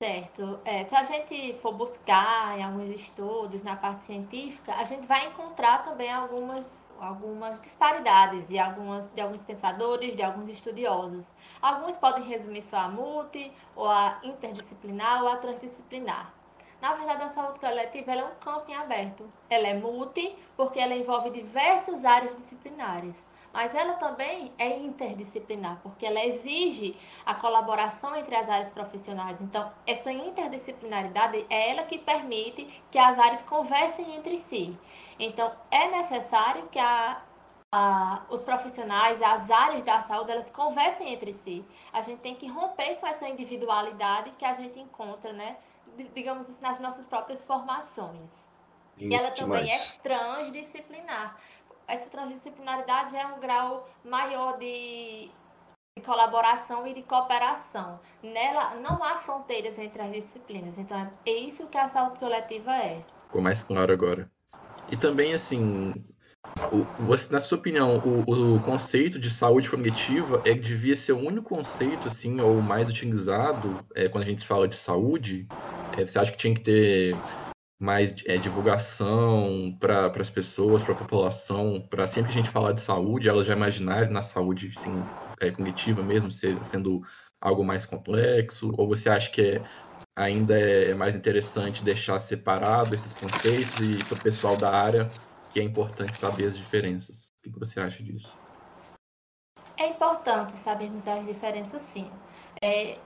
Certo. 0.00 0.60
É, 0.64 0.84
se 0.84 0.94
a 0.94 1.02
gente 1.02 1.58
for 1.60 1.74
buscar 1.74 2.56
em 2.56 2.62
alguns 2.62 2.88
estudos 2.90 3.64
na 3.64 3.74
parte 3.74 4.06
científica, 4.06 4.72
a 4.74 4.84
gente 4.84 5.06
vai 5.08 5.26
encontrar 5.26 5.78
também 5.82 6.10
algumas, 6.10 6.72
algumas 7.00 7.60
disparidades 7.60 8.46
de, 8.48 8.58
algumas, 8.58 9.08
de 9.10 9.20
alguns 9.20 9.44
pensadores, 9.44 10.16
de 10.16 10.22
alguns 10.22 10.48
estudiosos. 10.48 11.30
Alguns 11.60 11.96
podem 11.96 12.24
resumir 12.24 12.62
só 12.62 12.78
a 12.78 12.88
multi, 12.88 13.52
ou 13.74 13.88
a 13.88 14.18
interdisciplinar, 14.22 15.22
ou 15.22 15.28
a 15.28 15.36
transdisciplinar. 15.36 16.32
Na 16.80 16.94
verdade, 16.94 17.22
a 17.24 17.30
saúde 17.30 17.58
coletiva 17.58 18.12
é 18.12 18.24
um 18.24 18.34
campo 18.36 18.70
em 18.70 18.74
aberto. 18.74 19.32
Ela 19.50 19.68
é 19.68 19.74
multi 19.74 20.38
porque 20.56 20.78
ela 20.78 20.94
envolve 20.94 21.30
diversas 21.30 22.04
áreas 22.04 22.36
disciplinares 22.36 23.16
mas 23.58 23.74
ela 23.74 23.94
também 23.94 24.52
é 24.56 24.78
interdisciplinar, 24.78 25.80
porque 25.82 26.06
ela 26.06 26.24
exige 26.24 26.96
a 27.26 27.34
colaboração 27.34 28.14
entre 28.14 28.36
as 28.36 28.48
áreas 28.48 28.70
profissionais. 28.70 29.40
Então, 29.40 29.68
essa 29.84 30.12
interdisciplinaridade 30.12 31.44
é 31.50 31.72
ela 31.72 31.82
que 31.82 31.98
permite 31.98 32.84
que 32.88 32.96
as 32.96 33.18
áreas 33.18 33.42
conversem 33.42 34.14
entre 34.14 34.38
si. 34.42 34.78
Então, 35.18 35.50
é 35.72 35.90
necessário 35.90 36.68
que 36.68 36.78
a, 36.78 37.20
a, 37.72 38.22
os 38.30 38.44
profissionais, 38.44 39.20
as 39.20 39.50
áreas 39.50 39.82
da 39.82 40.04
saúde, 40.04 40.30
elas 40.30 40.52
conversem 40.52 41.12
entre 41.12 41.32
si. 41.32 41.64
A 41.92 42.00
gente 42.02 42.20
tem 42.20 42.36
que 42.36 42.46
romper 42.46 42.94
com 43.00 43.08
essa 43.08 43.28
individualidade 43.28 44.30
que 44.38 44.44
a 44.44 44.54
gente 44.54 44.78
encontra, 44.78 45.32
né, 45.32 45.56
digamos 46.14 46.48
assim, 46.48 46.62
nas 46.62 46.78
nossas 46.78 47.08
próprias 47.08 47.42
formações. 47.42 48.30
E 49.00 49.14
ela 49.14 49.30
também 49.30 49.64
é 49.64 49.78
transdisciplinar, 50.02 51.36
essa 51.88 52.10
transdisciplinaridade 52.10 53.16
é 53.16 53.26
um 53.26 53.40
grau 53.40 53.88
maior 54.04 54.58
de, 54.58 55.30
de 55.96 56.04
colaboração 56.04 56.86
e 56.86 56.94
de 56.94 57.02
cooperação. 57.02 57.98
Nela 58.22 58.74
não 58.76 59.02
há 59.02 59.16
fronteiras 59.16 59.78
entre 59.78 60.02
as 60.02 60.12
disciplinas. 60.12 60.76
Então 60.76 61.10
é 61.24 61.32
isso 61.32 61.66
que 61.66 61.78
a 61.78 61.88
saúde 61.88 62.18
coletiva 62.18 62.76
é. 62.76 63.02
Ficou 63.24 63.40
mais 63.40 63.64
claro 63.64 63.92
agora. 63.92 64.30
E 64.90 64.96
também, 64.96 65.34
assim, 65.34 65.92
você, 67.00 67.32
na 67.32 67.40
sua 67.40 67.58
opinião, 67.58 67.98
o, 67.98 68.56
o, 68.56 68.60
conceito 68.60 69.18
de 69.18 69.30
saúde 69.30 69.68
cognitiva 69.68 70.42
é 70.44 70.54
que 70.54 70.60
devia 70.60 70.96
ser 70.96 71.12
o 71.12 71.18
único 71.18 71.54
conceito, 71.54 72.08
assim, 72.08 72.40
ou 72.40 72.60
mais 72.60 72.88
utilizado 72.88 73.84
é, 73.94 74.08
quando 74.08 74.24
a 74.24 74.26
gente 74.26 74.46
fala 74.46 74.68
de 74.68 74.74
saúde? 74.74 75.46
É, 75.96 76.06
você 76.06 76.18
acha 76.18 76.30
que 76.32 76.38
tinha 76.38 76.54
que 76.54 76.60
ter 76.60 77.16
mais 77.78 78.14
é, 78.26 78.38
divulgação 78.38 79.76
para 79.78 80.06
as 80.20 80.30
pessoas, 80.30 80.82
para 80.82 80.94
a 80.94 80.96
população, 80.96 81.80
para 81.88 82.06
sempre 82.06 82.32
que 82.32 82.38
a 82.38 82.42
gente 82.42 82.50
falar 82.52 82.72
de 82.72 82.80
saúde, 82.80 83.28
elas 83.28 83.46
já 83.46 83.54
imaginarem 83.54 84.10
na 84.12 84.22
saúde 84.22 84.68
assim, 84.68 85.12
é, 85.40 85.50
cognitiva 85.50 86.02
mesmo, 86.02 86.30
ser, 86.30 86.62
sendo 86.64 87.00
algo 87.40 87.64
mais 87.64 87.86
complexo? 87.86 88.72
Ou 88.76 88.88
você 88.88 89.08
acha 89.08 89.30
que 89.30 89.40
é, 89.42 89.64
ainda 90.16 90.58
é 90.58 90.94
mais 90.94 91.14
interessante 91.14 91.84
deixar 91.84 92.18
separado 92.18 92.94
esses 92.94 93.12
conceitos 93.12 93.80
e 93.80 94.04
para 94.04 94.18
o 94.18 94.20
pessoal 94.22 94.56
da 94.56 94.70
área 94.70 95.12
que 95.48 95.60
é 95.60 95.62
importante 95.62 96.16
saber 96.16 96.46
as 96.46 96.56
diferenças? 96.56 97.32
O 97.46 97.52
que 97.52 97.58
você 97.58 97.80
acha 97.80 98.02
disso? 98.02 98.38
É 99.78 99.86
importante 99.86 100.52
sabermos 100.58 101.06
as 101.06 101.24
diferenças, 101.24 101.80
sim. 101.82 102.10
É, 102.60 102.98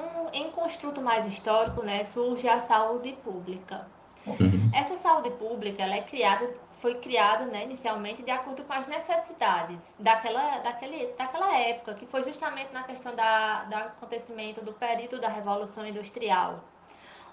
um, 0.00 0.28
em 0.32 0.50
construto 0.52 1.02
mais 1.02 1.26
histórico, 1.26 1.82
né, 1.82 2.04
surge 2.04 2.48
a 2.48 2.60
saúde 2.60 3.12
pública. 3.24 3.95
Uhum. 4.26 4.70
Essa 4.74 4.96
saúde 4.96 5.30
pública 5.30 5.82
ela 5.82 5.94
é 5.94 6.02
criada, 6.02 6.52
foi 6.78 6.96
criada 6.96 7.44
né, 7.46 7.64
inicialmente 7.64 8.22
de 8.22 8.30
acordo 8.30 8.64
com 8.64 8.72
as 8.72 8.86
necessidades 8.86 9.78
daquela, 9.98 10.58
daquele, 10.58 11.06
daquela 11.12 11.56
época, 11.56 11.94
que 11.94 12.06
foi 12.06 12.24
justamente 12.24 12.72
na 12.72 12.82
questão 12.82 13.14
da, 13.14 13.64
do 13.64 13.74
acontecimento 13.74 14.64
do 14.64 14.72
período 14.72 15.20
da 15.20 15.28
Revolução 15.28 15.86
Industrial, 15.86 16.60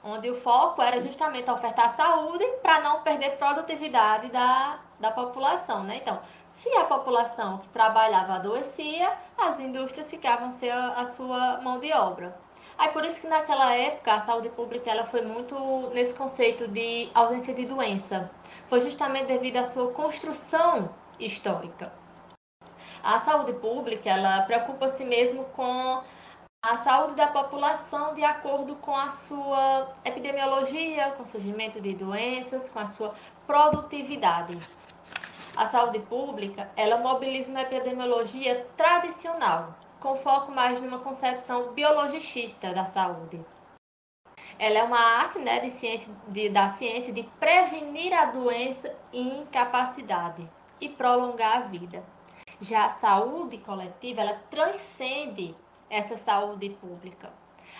onde 0.03 0.29
o 0.29 0.35
foco 0.35 0.81
era 0.81 1.01
justamente 1.01 1.49
ofertar 1.49 1.95
saúde 1.95 2.45
para 2.61 2.81
não 2.81 3.01
perder 3.01 3.37
produtividade 3.37 4.29
da, 4.29 4.79
da 4.99 5.11
população. 5.11 5.83
Né? 5.83 5.97
Então, 5.97 6.19
se 6.59 6.69
a 6.77 6.85
população 6.85 7.57
que 7.57 7.67
trabalhava 7.69 8.33
adoecia, 8.33 9.11
as 9.37 9.59
indústrias 9.59 10.09
ficavam 10.09 10.51
sem 10.51 10.69
a, 10.69 10.93
a 10.93 11.05
sua 11.07 11.59
mão 11.61 11.79
de 11.79 11.91
obra. 11.91 12.42
Aí 12.77 12.89
por 12.91 13.05
isso 13.05 13.21
que 13.21 13.27
naquela 13.27 13.73
época 13.75 14.13
a 14.13 14.21
saúde 14.21 14.49
pública 14.49 14.89
ela 14.89 15.05
foi 15.05 15.21
muito 15.21 15.55
nesse 15.93 16.13
conceito 16.13 16.67
de 16.67 17.09
ausência 17.13 17.53
de 17.53 17.65
doença. 17.65 18.31
Foi 18.67 18.81
justamente 18.81 19.27
devido 19.27 19.57
à 19.57 19.69
sua 19.69 19.91
construção 19.91 20.89
histórica. 21.19 21.91
A 23.03 23.19
saúde 23.19 23.53
pública 23.53 24.09
ela 24.09 24.41
preocupa-se 24.43 25.03
mesmo 25.05 25.43
com 25.55 26.01
a 26.61 26.77
saúde 26.77 27.15
da 27.15 27.27
população 27.27 28.15
de 28.15 28.23
acordo 28.23 28.75
com 28.77 28.95
a 28.95 29.09
sua 29.09 29.91
epidemiologia, 30.05 31.11
com 31.11 31.23
o 31.23 31.25
surgimento 31.25 31.81
de 31.81 31.93
doenças, 31.93 32.69
com 32.69 32.79
a 32.79 32.87
sua 32.87 33.13
produtividade. 33.45 34.57
A 35.57 35.67
saúde 35.67 35.99
pública, 35.99 36.71
ela 36.75 36.97
mobiliza 36.97 37.51
uma 37.51 37.61
epidemiologia 37.61 38.65
tradicional, 38.77 39.75
com 40.03 40.17
foco 40.17 40.51
mais 40.51 40.81
numa 40.81 40.99
concepção 40.99 41.71
biologicista 41.71 42.73
da 42.73 42.83
saúde. 42.83 43.39
Ela 44.59 44.79
é 44.79 44.83
uma 44.83 44.99
arte 44.99 45.39
né, 45.39 45.61
de 45.61 45.71
ciência, 45.71 46.13
de, 46.27 46.49
da 46.49 46.71
ciência 46.71 47.13
de 47.13 47.23
prevenir 47.39 48.13
a 48.13 48.25
doença 48.25 48.93
e 49.13 49.21
incapacidade 49.39 50.47
e 50.81 50.89
prolongar 50.89 51.57
a 51.57 51.61
vida. 51.61 52.03
Já 52.59 52.87
a 52.87 52.93
saúde 52.99 53.59
coletiva, 53.59 54.19
ela 54.19 54.41
transcende 54.51 55.55
essa 55.89 56.17
saúde 56.17 56.71
pública. 56.81 57.31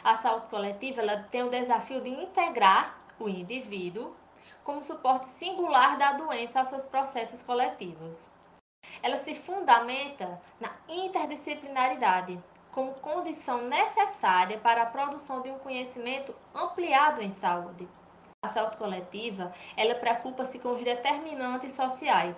A 0.01 0.17
saúde 0.19 0.49
coletiva 0.49 1.01
ela 1.01 1.23
tem 1.23 1.43
o 1.43 1.49
desafio 1.49 1.99
de 1.99 2.09
integrar 2.09 3.03
o 3.19 3.27
indivíduo 3.27 4.15
como 4.63 4.81
suporte 4.81 5.27
singular 5.31 5.97
da 5.97 6.13
doença 6.13 6.59
aos 6.59 6.69
seus 6.69 6.85
processos 6.85 7.43
coletivos 7.43 8.31
ela 9.03 9.17
se 9.19 9.35
fundamenta 9.35 10.41
na 10.59 10.71
interdisciplinaridade 10.87 12.41
como 12.71 12.93
condição 12.95 13.61
necessária 13.67 14.57
para 14.57 14.83
a 14.83 14.87
produção 14.87 15.41
de 15.41 15.51
um 15.51 15.59
conhecimento 15.59 16.33
ampliado 16.55 17.21
em 17.21 17.31
saúde. 17.31 17.87
A 18.43 18.49
saúde 18.49 18.77
coletiva, 18.77 19.53
ela 19.77 19.95
preocupa-se 19.95 20.57
com 20.57 20.71
os 20.71 20.83
determinantes 20.83 21.75
sociais. 21.75 22.35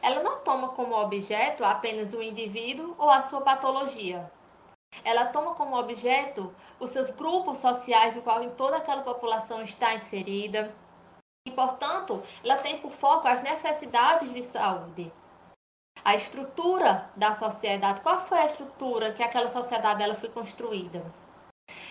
Ela 0.00 0.22
não 0.22 0.38
toma 0.40 0.68
como 0.68 0.94
objeto 0.94 1.64
apenas 1.64 2.12
o 2.12 2.22
indivíduo 2.22 2.94
ou 2.96 3.10
a 3.10 3.22
sua 3.22 3.42
patologia. 3.42 4.30
Ela 5.04 5.26
toma 5.26 5.54
como 5.54 5.76
objeto 5.76 6.54
os 6.80 6.90
seus 6.90 7.10
grupos 7.10 7.58
sociais, 7.58 8.16
o 8.16 8.22
qual 8.22 8.42
em 8.42 8.50
toda 8.50 8.76
aquela 8.76 9.02
população 9.02 9.62
está 9.62 9.94
inserida. 9.94 10.74
E, 11.46 11.50
portanto, 11.50 12.22
ela 12.42 12.58
tem 12.58 12.80
por 12.80 12.92
foco 12.92 13.28
as 13.28 13.42
necessidades 13.42 14.32
de 14.32 14.44
saúde 14.44 15.12
a 16.04 16.14
estrutura 16.14 17.10
da 17.16 17.34
sociedade, 17.34 18.02
qual 18.02 18.20
foi 18.26 18.38
a 18.38 18.46
estrutura 18.46 19.12
que 19.12 19.22
aquela 19.22 19.50
sociedade 19.50 20.02
ela 20.02 20.14
foi 20.14 20.28
construída. 20.28 21.02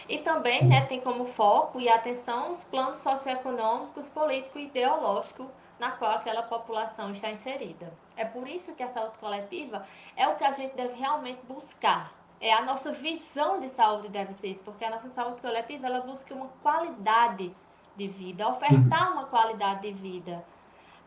E 0.08 0.20
também 0.20 0.64
né, 0.66 0.86
tem 0.86 1.02
como 1.02 1.26
foco 1.26 1.80
e 1.80 1.90
atenção 1.90 2.52
os 2.52 2.64
planos 2.64 3.00
socioeconômicos, 3.00 4.10
políticos 4.10 4.62
e 4.62 4.66
ideológicos 4.66 5.48
na 5.80 5.92
qual 5.92 6.12
aquela 6.12 6.44
população 6.44 7.12
está 7.12 7.32
inserida. 7.32 7.92
É 8.16 8.24
por 8.24 8.48
isso 8.48 8.76
que 8.76 8.84
a 8.84 8.88
saúde 8.90 9.18
coletiva 9.18 9.84
é 10.16 10.28
o 10.28 10.36
que 10.36 10.44
a 10.44 10.52
gente 10.52 10.76
deve 10.76 10.94
realmente 10.94 11.44
buscar. 11.48 12.14
É 12.40 12.54
a 12.54 12.62
nossa 12.62 12.92
visão 12.92 13.60
de 13.60 13.70
saúde 13.70 14.10
deve 14.10 14.34
ser 14.36 14.50
isso, 14.50 14.64
porque 14.64 14.86
a 14.86 14.92
nossa 14.92 15.10
saúde 15.10 15.42
coletiva 15.42 15.88
ela 15.88 16.02
busca 16.02 16.36
uma 16.36 16.50
qualidade 16.62 17.56
de 17.96 18.08
vida, 18.08 18.48
ofertar 18.48 19.14
uma 19.14 19.26
qualidade 19.26 19.82
de 19.82 19.94
vida 19.94 20.46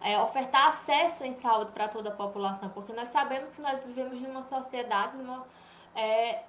é, 0.00 0.20
ofertar 0.20 0.68
acesso 0.68 1.24
em 1.24 1.34
saúde 1.34 1.72
para 1.72 1.88
toda 1.88 2.10
a 2.10 2.14
população, 2.14 2.68
porque 2.70 2.92
nós 2.92 3.08
sabemos 3.08 3.54
que 3.54 3.60
nós 3.60 3.84
vivemos 3.84 4.20
numa 4.20 4.42
sociedade 4.42 5.16
numa, 5.16 5.46
é, 5.94 6.42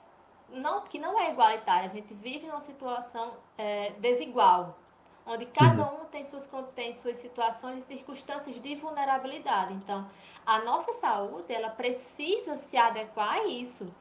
não, 0.50 0.82
que 0.82 1.00
não 1.00 1.20
é 1.20 1.32
igualitária, 1.32 1.89
a 1.89 1.94
gente 1.94 2.13
vive 2.13 2.48
numa 2.48 2.62
situação 2.62 3.34
é, 3.58 3.92
desigual, 4.00 4.77
onde 5.25 5.46
cada 5.48 5.92
uhum. 5.92 6.01
um 6.01 6.06
tem 6.06 6.25
suas, 6.25 6.50
tem 6.74 6.96
suas 6.96 7.18
situações 7.18 7.84
e 7.84 7.88
circunstâncias 7.88 8.62
de 8.62 8.75
vulnerabilidade. 8.75 9.74
Então, 9.74 10.08
a 10.46 10.60
nossa 10.60 10.94
saúde, 10.96 11.54
ela 11.54 11.70
precisa 11.70 12.58
se 12.58 12.77
adequar 12.77 13.34
a 13.34 13.48
isso. 13.48 13.94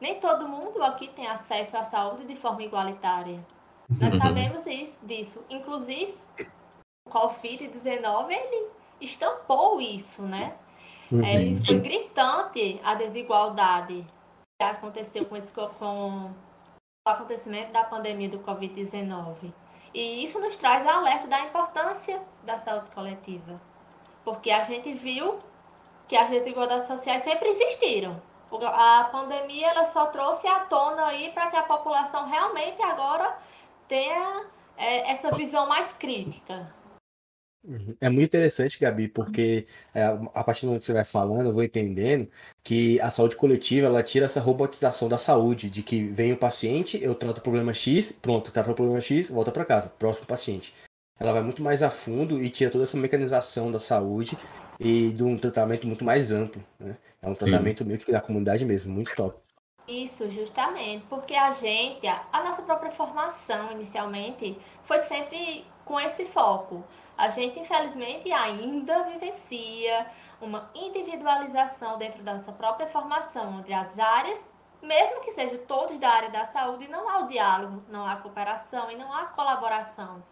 Nem 0.00 0.18
todo 0.18 0.48
mundo 0.48 0.82
aqui 0.82 1.08
tem 1.08 1.26
acesso 1.26 1.76
à 1.76 1.84
saúde 1.84 2.24
de 2.24 2.34
forma 2.36 2.62
igualitária. 2.62 3.44
Nós 4.00 4.14
sabemos 4.16 4.66
isso, 4.66 4.98
disso. 5.04 5.44
Inclusive, 5.50 6.16
Covid-19 7.12 8.30
ele 8.30 8.68
estampou 9.00 9.80
isso, 9.80 10.22
né? 10.22 10.56
Ele 11.10 11.62
foi 11.64 11.78
gritante 11.78 12.80
a 12.82 12.94
desigualdade 12.94 14.06
que 14.58 14.64
aconteceu 14.64 15.26
com, 15.26 15.36
esse, 15.36 15.52
com 15.52 16.30
o 17.06 17.10
acontecimento 17.10 17.72
da 17.72 17.84
pandemia 17.84 18.30
do 18.30 18.38
Covid-19. 18.38 19.52
E 19.92 20.24
isso 20.24 20.40
nos 20.40 20.56
traz 20.56 20.86
alerta 20.86 21.26
da 21.26 21.40
importância 21.40 22.22
da 22.44 22.56
saúde 22.58 22.90
coletiva. 22.92 23.60
Porque 24.24 24.50
a 24.50 24.64
gente 24.64 24.94
viu 24.94 25.38
que 26.08 26.16
as 26.16 26.30
desigualdades 26.30 26.86
sociais 26.86 27.22
sempre 27.24 27.48
existiram. 27.48 28.22
A 28.50 29.08
pandemia 29.10 29.68
ela 29.68 29.86
só 29.86 30.06
trouxe 30.06 30.46
à 30.46 30.60
tona 30.60 31.06
aí 31.06 31.30
para 31.32 31.48
que 31.50 31.56
a 31.56 31.62
população 31.62 32.26
realmente 32.26 32.80
agora 32.82 33.36
tenha 33.88 34.46
é, 34.76 35.10
essa 35.12 35.30
visão 35.32 35.66
mais 35.68 35.92
crítica. 35.92 36.72
Uhum. 37.64 37.94
É 38.00 38.08
muito 38.08 38.24
interessante, 38.24 38.78
Gabi, 38.78 39.06
porque 39.06 39.66
é, 39.94 40.02
a 40.02 40.42
partir 40.42 40.62
do 40.62 40.68
momento 40.68 40.80
que 40.80 40.86
você 40.86 40.92
vai 40.92 41.04
falando, 41.04 41.46
eu 41.46 41.52
vou 41.52 41.62
entendendo 41.62 42.28
que 42.62 43.00
a 43.00 43.08
saúde 43.08 43.36
coletiva 43.36 43.86
ela 43.86 44.02
tira 44.02 44.26
essa 44.26 44.40
robotização 44.40 45.08
da 45.08 45.16
saúde, 45.16 45.70
de 45.70 45.82
que 45.82 46.04
vem 46.08 46.32
o 46.32 46.36
paciente, 46.36 47.00
eu 47.00 47.14
trato 47.14 47.38
o 47.38 47.42
problema 47.42 47.72
X, 47.72 48.10
pronto, 48.10 48.50
trato 48.50 48.72
o 48.72 48.74
problema 48.74 49.00
X, 49.00 49.28
volta 49.28 49.52
para 49.52 49.64
casa, 49.64 49.88
próximo 49.88 50.26
paciente. 50.26 50.74
Ela 51.20 51.32
vai 51.32 51.42
muito 51.42 51.62
mais 51.62 51.82
a 51.82 51.90
fundo 51.90 52.42
e 52.42 52.50
tira 52.50 52.70
toda 52.70 52.82
essa 52.82 52.96
mecanização 52.96 53.70
da 53.70 53.78
saúde 53.78 54.36
e 54.80 55.10
de 55.10 55.22
um 55.22 55.38
tratamento 55.38 55.86
muito 55.86 56.04
mais 56.04 56.32
amplo. 56.32 56.62
Né? 56.80 56.96
É 57.20 57.28
um 57.28 57.34
tratamento 57.34 57.84
Sim. 57.84 57.84
meio 57.84 58.00
que 58.00 58.10
da 58.10 58.20
comunidade 58.20 58.64
mesmo, 58.64 58.92
muito 58.92 59.14
top. 59.14 59.38
Isso, 59.86 60.28
justamente, 60.30 61.04
porque 61.08 61.34
a 61.34 61.52
gente, 61.52 62.06
a, 62.06 62.24
a 62.32 62.44
nossa 62.44 62.62
própria 62.62 62.90
formação 62.90 63.72
inicialmente 63.72 64.56
foi 64.84 65.00
sempre 65.00 65.64
com 65.84 65.98
esse 65.98 66.24
foco. 66.24 66.84
A 67.16 67.30
gente, 67.30 67.60
infelizmente, 67.60 68.32
ainda 68.32 69.04
vivencia 69.04 70.10
uma 70.40 70.70
individualização 70.74 71.98
dentro 71.98 72.22
da 72.22 72.34
nossa 72.34 72.52
própria 72.52 72.86
formação, 72.86 73.58
onde 73.58 73.72
as 73.72 73.98
áreas, 73.98 74.44
mesmo 74.80 75.20
que 75.20 75.32
sejam 75.32 75.64
todos 75.66 75.98
da 75.98 76.08
área 76.08 76.30
da 76.30 76.46
saúde, 76.46 76.88
não 76.88 77.08
há 77.08 77.18
o 77.20 77.28
diálogo, 77.28 77.82
não 77.88 78.06
há 78.06 78.16
cooperação 78.16 78.90
e 78.90 78.96
não 78.96 79.12
há 79.12 79.26
colaboração. 79.26 80.22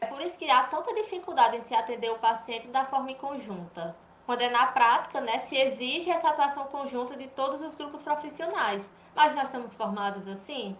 É 0.00 0.06
por 0.06 0.20
isso 0.20 0.36
que 0.36 0.50
há 0.50 0.64
tanta 0.64 0.94
dificuldade 0.94 1.56
em 1.56 1.62
se 1.62 1.74
atender 1.74 2.10
o 2.10 2.18
paciente 2.18 2.68
da 2.68 2.84
forma 2.84 3.14
conjunta. 3.14 3.96
Quando 4.26 4.42
é 4.42 4.50
na 4.50 4.66
prática, 4.66 5.20
né, 5.20 5.40
se 5.46 5.56
exige 5.56 6.10
essa 6.10 6.30
atuação 6.30 6.66
conjunta 6.66 7.16
de 7.16 7.28
todos 7.28 7.62
os 7.62 7.74
grupos 7.74 8.02
profissionais. 8.02 8.84
Mas 9.14 9.34
nós 9.34 9.44
estamos 9.44 9.74
formados 9.74 10.26
assim? 10.26 10.76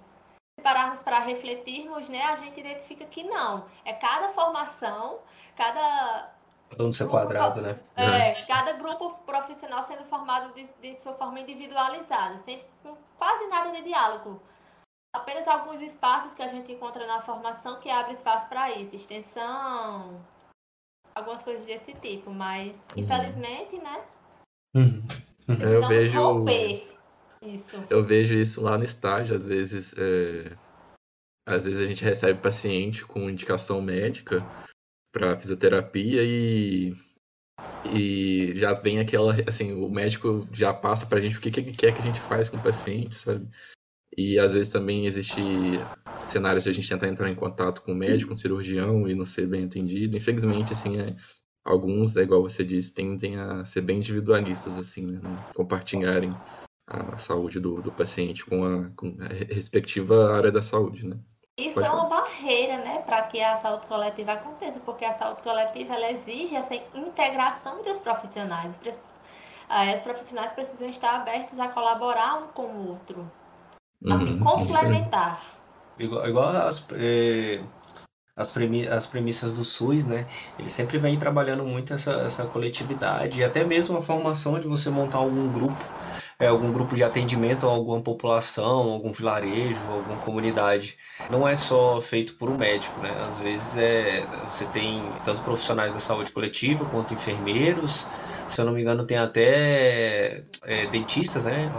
Se 0.58 0.62
pararmos 0.62 1.02
para 1.02 1.18
refletirmos, 1.18 2.08
né, 2.08 2.22
a 2.22 2.36
gente 2.36 2.58
identifica 2.58 3.04
que 3.04 3.22
não. 3.22 3.66
É 3.84 3.92
cada 3.92 4.30
formação, 4.30 5.18
cada. 5.54 6.32
Todo 6.74 6.92
ser 6.92 7.08
quadrado, 7.08 7.60
né? 7.60 7.78
É, 7.94 8.32
cada 8.46 8.72
grupo 8.72 9.10
profissional 9.26 9.84
sendo 9.84 10.04
formado 10.06 10.54
de, 10.54 10.66
de 10.80 10.98
sua 11.00 11.12
forma 11.14 11.40
individualizada, 11.40 12.40
sem 12.44 12.64
com 12.82 12.96
quase 13.18 13.46
nada 13.48 13.70
de 13.70 13.82
diálogo. 13.82 14.42
Apenas 15.14 15.46
alguns 15.46 15.80
espaços 15.80 16.32
que 16.32 16.42
a 16.42 16.48
gente 16.48 16.72
encontra 16.72 17.06
na 17.06 17.22
formação 17.22 17.78
que 17.78 17.88
abre 17.88 18.14
espaço 18.14 18.48
para 18.48 18.70
isso, 18.72 18.96
extensão, 18.96 20.20
algumas 21.14 21.42
coisas 21.42 21.64
desse 21.64 21.94
tipo, 21.94 22.30
mas 22.30 22.72
uhum. 22.72 23.02
infelizmente, 23.02 23.78
né? 23.78 24.04
Uhum. 24.74 25.02
Eu 25.60 25.86
vejo. 25.86 26.20
Romper. 26.20 26.95
Eu 27.90 28.04
vejo 28.04 28.34
isso 28.34 28.60
lá 28.60 28.76
no 28.76 28.84
estágio, 28.84 29.36
às 29.36 29.46
vezes. 29.46 29.94
É... 29.96 30.56
Às 31.48 31.64
vezes 31.64 31.80
a 31.80 31.86
gente 31.86 32.02
recebe 32.02 32.40
paciente 32.40 33.04
com 33.04 33.30
indicação 33.30 33.80
médica 33.80 34.42
para 35.12 35.38
fisioterapia 35.38 36.22
e 36.24 36.94
e 37.84 38.52
já 38.56 38.74
vem 38.74 38.98
aquela 38.98 39.32
assim 39.46 39.72
o 39.72 39.88
médico 39.88 40.44
já 40.52 40.74
passa 40.74 41.06
para 41.06 41.18
a 41.18 41.20
gente 41.20 41.38
o 41.38 41.40
que, 41.40 41.52
que 41.52 41.60
ele 41.60 41.72
quer 41.72 41.92
que 41.92 42.00
a 42.00 42.04
gente 42.04 42.20
faz 42.20 42.48
com 42.48 42.56
o 42.56 42.60
paciente 42.60 43.14
sabe 43.14 43.48
e 44.16 44.38
às 44.38 44.54
vezes 44.54 44.72
também 44.72 45.06
existe 45.06 45.78
cenários 46.24 46.64
de 46.64 46.70
a 46.70 46.72
gente 46.72 46.88
tentar 46.88 47.08
entrar 47.08 47.30
em 47.30 47.34
contato 47.34 47.82
com 47.82 47.92
o 47.92 47.94
médico, 47.94 48.28
com 48.28 48.34
o 48.34 48.36
cirurgião 48.36 49.06
e 49.08 49.14
não 49.14 49.26
ser 49.26 49.46
bem 49.46 49.64
atendido. 49.64 50.16
Infelizmente, 50.16 50.72
assim, 50.72 50.98
é, 50.98 51.14
alguns, 51.64 52.16
é 52.16 52.22
igual 52.22 52.42
você 52.42 52.64
disse, 52.64 52.92
tendem 52.92 53.36
a 53.36 53.64
ser 53.64 53.82
bem 53.82 53.98
individualistas, 53.98 54.76
assim, 54.78 55.06
né? 55.06 55.20
compartilharem 55.54 56.32
a 56.86 57.18
saúde 57.18 57.58
do, 57.58 57.82
do 57.82 57.90
paciente 57.90 58.44
com 58.44 58.64
a, 58.64 58.90
com 58.96 59.16
a 59.20 59.52
respectiva 59.52 60.36
área 60.36 60.52
da 60.52 60.62
saúde, 60.62 61.06
né? 61.06 61.16
Isso 61.58 61.74
Pode 61.74 61.86
é 61.86 61.90
uma 61.90 62.08
falar. 62.08 62.22
barreira, 62.22 62.78
né, 62.78 63.02
para 63.06 63.22
que 63.22 63.42
a 63.42 63.56
saúde 63.56 63.86
coletiva 63.86 64.32
aconteça, 64.32 64.78
porque 64.80 65.06
a 65.06 65.14
saúde 65.14 65.42
coletiva 65.42 65.94
ela 65.94 66.10
exige 66.12 66.54
essa 66.54 66.74
integração 66.94 67.78
entre 67.78 67.92
os 67.92 68.00
profissionais. 68.00 68.78
Os 69.96 70.02
profissionais 70.02 70.52
precisam 70.52 70.90
estar 70.90 71.14
abertos 71.16 71.58
a 71.58 71.68
colaborar 71.68 72.42
um 72.42 72.48
com 72.48 72.66
o 72.66 72.88
outro. 72.90 73.30
Assim, 74.04 74.34
uhum. 74.34 74.40
complementar. 74.40 75.42
Igual, 75.98 76.28
igual 76.28 76.48
as, 76.48 76.86
é, 76.92 77.62
as, 78.36 78.50
premi, 78.50 78.86
as 78.86 79.06
premissas 79.06 79.54
do 79.54 79.64
SUS, 79.64 80.04
né? 80.04 80.26
Ele 80.58 80.68
sempre 80.68 80.98
vem 80.98 81.18
trabalhando 81.18 81.64
muito 81.64 81.94
essa, 81.94 82.12
essa 82.20 82.44
coletividade 82.44 83.40
e 83.40 83.44
até 83.44 83.64
mesmo 83.64 83.96
a 83.96 84.02
formação 84.02 84.60
de 84.60 84.68
você 84.68 84.90
montar 84.90 85.18
algum 85.18 85.50
grupo, 85.50 85.82
é, 86.38 86.46
algum 86.46 86.72
grupo 86.72 86.94
de 86.94 87.02
atendimento 87.02 87.66
a 87.66 87.70
alguma 87.70 88.00
população, 88.00 88.90
algum 88.90 89.12
vilarejo, 89.12 89.90
alguma 89.90 90.18
comunidade. 90.18 90.96
Não 91.30 91.46
é 91.48 91.54
só 91.54 92.00
feito 92.00 92.34
por 92.34 92.50
um 92.50 92.56
médico, 92.56 93.00
né? 93.00 93.10
Às 93.26 93.38
vezes 93.38 93.76
é, 93.76 94.26
você 94.46 94.66
tem 94.66 95.00
tanto 95.24 95.42
profissionais 95.42 95.92
da 95.92 96.00
saúde 96.00 96.32
coletiva 96.32 96.84
quanto 96.86 97.14
enfermeiros. 97.14 98.06
Se 98.48 98.60
eu 98.60 98.64
não 98.64 98.72
me 98.72 98.82
engano, 98.82 99.06
tem 99.06 99.16
até 99.16 100.42
é, 100.64 100.86
dentistas, 100.86 101.44
né? 101.44 101.70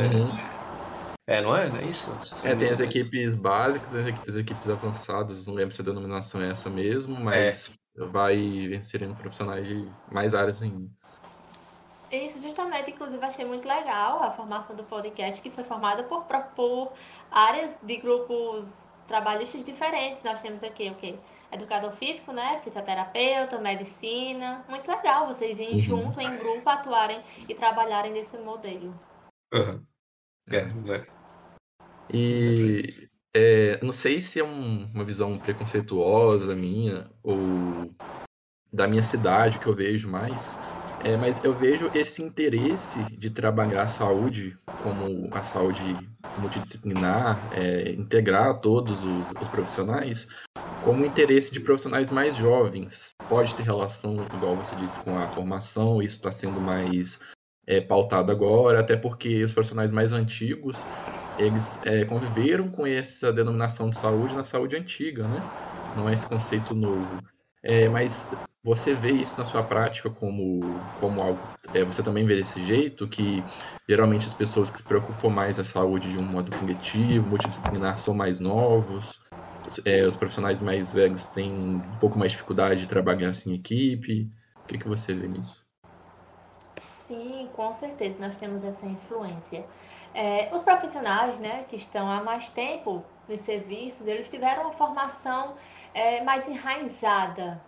É, 0.00 0.04
uhum 0.04 0.60
é, 1.30 1.40
não 1.40 1.56
é? 1.56 1.70
Não 1.70 1.76
é 1.76 1.84
isso? 1.84 2.10
É, 2.42 2.56
tem 2.56 2.70
as 2.70 2.80
equipes 2.80 3.36
básicas, 3.36 3.94
as 3.94 4.34
equipes 4.34 4.68
avançadas, 4.68 5.46
não 5.46 5.54
lembro 5.54 5.72
se 5.72 5.80
a 5.80 5.84
denominação 5.84 6.42
é 6.42 6.50
essa 6.50 6.68
mesmo, 6.68 7.14
mas 7.20 7.78
é. 7.96 8.04
vai 8.06 8.36
inserindo 8.36 9.14
profissionais 9.14 9.64
de 9.64 9.92
mais 10.10 10.34
áreas 10.34 10.60
ainda. 10.60 10.90
Isso, 12.10 12.40
justamente, 12.40 12.90
inclusive, 12.90 13.24
achei 13.24 13.44
muito 13.44 13.66
legal 13.66 14.22
a 14.22 14.32
formação 14.32 14.74
do 14.74 14.82
podcast, 14.82 15.40
que 15.40 15.50
foi 15.50 15.62
formada 15.62 16.02
por, 16.02 16.24
por 16.56 16.92
áreas 17.30 17.70
de 17.82 17.96
grupos 17.98 18.66
trabalhistas 19.06 19.64
diferentes. 19.64 20.22
Nós 20.22 20.42
temos 20.42 20.62
aqui 20.62 20.90
o 20.90 20.94
quê? 20.96 21.16
Educador 21.52 21.92
físico, 21.92 22.32
né? 22.32 22.60
Fisioterapeuta, 22.64 23.58
medicina. 23.58 24.64
Muito 24.68 24.90
legal 24.90 25.26
vocês 25.26 25.58
irem 25.58 25.74
uhum. 25.74 25.80
junto, 25.80 26.20
em 26.20 26.36
grupo, 26.36 26.68
atuarem 26.68 27.20
e 27.48 27.54
trabalharem 27.54 28.12
nesse 28.12 28.36
modelo. 28.38 28.92
Uhum. 29.52 29.84
É, 30.48 30.58
é. 30.58 31.06
E 32.12 33.08
é, 33.34 33.78
não 33.82 33.92
sei 33.92 34.20
se 34.20 34.40
é 34.40 34.44
um, 34.44 34.90
uma 34.92 35.04
visão 35.04 35.38
preconceituosa 35.38 36.56
minha 36.56 37.08
ou 37.22 37.38
da 38.72 38.86
minha 38.86 39.02
cidade 39.02 39.58
que 39.58 39.66
eu 39.66 39.74
vejo 39.74 40.08
mais, 40.08 40.56
é, 41.04 41.16
mas 41.16 41.42
eu 41.42 41.54
vejo 41.54 41.90
esse 41.94 42.22
interesse 42.22 43.02
de 43.16 43.30
trabalhar 43.30 43.82
a 43.82 43.88
saúde 43.88 44.58
como 44.82 45.28
a 45.34 45.42
saúde 45.42 45.96
multidisciplinar, 46.38 47.38
é, 47.52 47.92
integrar 47.92 48.60
todos 48.60 49.02
os, 49.02 49.32
os, 49.32 49.48
profissionais, 49.48 50.28
como 50.84 51.04
interesse 51.04 51.50
de 51.52 51.60
profissionais 51.60 52.10
mais 52.10 52.36
jovens. 52.36 53.10
Pode 53.28 53.54
ter 53.54 53.62
relação, 53.62 54.16
igual 54.34 54.56
você 54.56 54.74
disse, 54.76 54.98
com 55.00 55.16
a 55.18 55.28
formação, 55.28 56.02
isso 56.02 56.16
está 56.16 56.32
sendo 56.32 56.60
mais 56.60 57.18
é, 57.66 57.80
pautado 57.80 58.32
agora, 58.32 58.80
até 58.80 58.96
porque 58.96 59.42
os 59.44 59.52
profissionais 59.52 59.92
mais 59.92 60.12
antigos 60.12 60.84
eles 61.38 61.80
é, 61.84 62.04
conviveram 62.04 62.68
com 62.68 62.86
essa 62.86 63.32
denominação 63.32 63.88
de 63.88 63.96
saúde 63.96 64.34
na 64.34 64.44
saúde 64.44 64.76
antiga, 64.76 65.26
né? 65.26 65.40
Não 65.96 66.08
é 66.08 66.14
esse 66.14 66.26
conceito 66.26 66.74
novo. 66.74 67.22
É, 67.62 67.88
mas 67.88 68.28
você 68.62 68.94
vê 68.94 69.12
isso 69.12 69.36
na 69.38 69.44
sua 69.44 69.62
prática 69.66 70.10
como, 70.10 70.90
como 70.94 71.22
algo. 71.22 71.54
É, 71.72 71.84
você 71.84 72.02
também 72.02 72.26
vê 72.26 72.36
desse 72.36 72.64
jeito, 72.64 73.08
que 73.08 73.46
geralmente 73.88 74.26
as 74.26 74.34
pessoas 74.34 74.70
que 74.70 74.78
se 74.78 74.84
preocupam 74.86 75.30
mais 75.30 75.58
a 75.58 75.64
saúde 75.64 76.10
de 76.10 76.18
um 76.18 76.24
modo 76.24 76.52
cognitivo, 76.52 77.28
multidisciplinar, 77.28 77.98
são 77.98 78.14
mais 78.14 78.40
novos. 78.40 79.20
É, 79.84 80.06
os 80.06 80.16
profissionais 80.16 80.60
mais 80.62 80.92
velhos 80.92 81.26
têm 81.26 81.52
um 81.86 81.98
pouco 81.98 82.18
mais 82.18 82.32
de 82.32 82.36
dificuldade 82.36 82.80
de 82.82 82.86
trabalhar 82.88 83.30
assim 83.30 83.52
em 83.52 83.54
equipe. 83.56 84.24
O 84.64 84.66
que, 84.68 84.78
que 84.78 84.88
você 84.88 85.14
vê 85.14 85.28
nisso? 85.28 85.64
Sim, 87.06 87.48
com 87.52 87.72
certeza 87.74 88.18
nós 88.20 88.38
temos 88.38 88.62
essa 88.62 88.86
influência. 88.86 89.68
É, 90.14 90.54
os 90.54 90.62
profissionais 90.64 91.38
né, 91.40 91.64
que 91.64 91.76
estão 91.76 92.08
há 92.10 92.22
mais 92.22 92.48
tempo 92.50 93.04
nos 93.28 93.40
serviços, 93.40 94.06
eles 94.06 94.30
tiveram 94.30 94.62
uma 94.64 94.72
formação 94.72 95.56
é, 95.94 96.22
mais 96.22 96.46
enraizada 96.48 97.60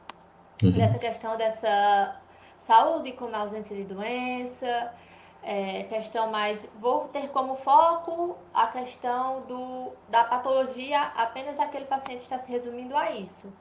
uhum. 0.63 0.71
nessa 0.73 0.99
questão 0.99 1.37
dessa 1.37 2.21
saúde 2.67 3.13
como 3.13 3.35
ausência 3.35 3.77
de 3.77 3.85
doença, 3.85 4.95
é, 5.43 5.83
questão 5.85 6.31
mais 6.31 6.61
vou 6.81 7.09
ter 7.09 7.29
como 7.29 7.57
foco 7.57 8.39
a 8.55 8.69
questão 8.69 9.43
do, 9.43 9.93
da 10.09 10.25
patologia 10.25 11.01
apenas 11.17 11.59
aquele 11.59 11.87
paciente 11.87 12.21
está 12.21 12.39
se 12.39 12.51
resumindo 12.51 12.97
a 12.97 13.11
isso. 13.11 13.53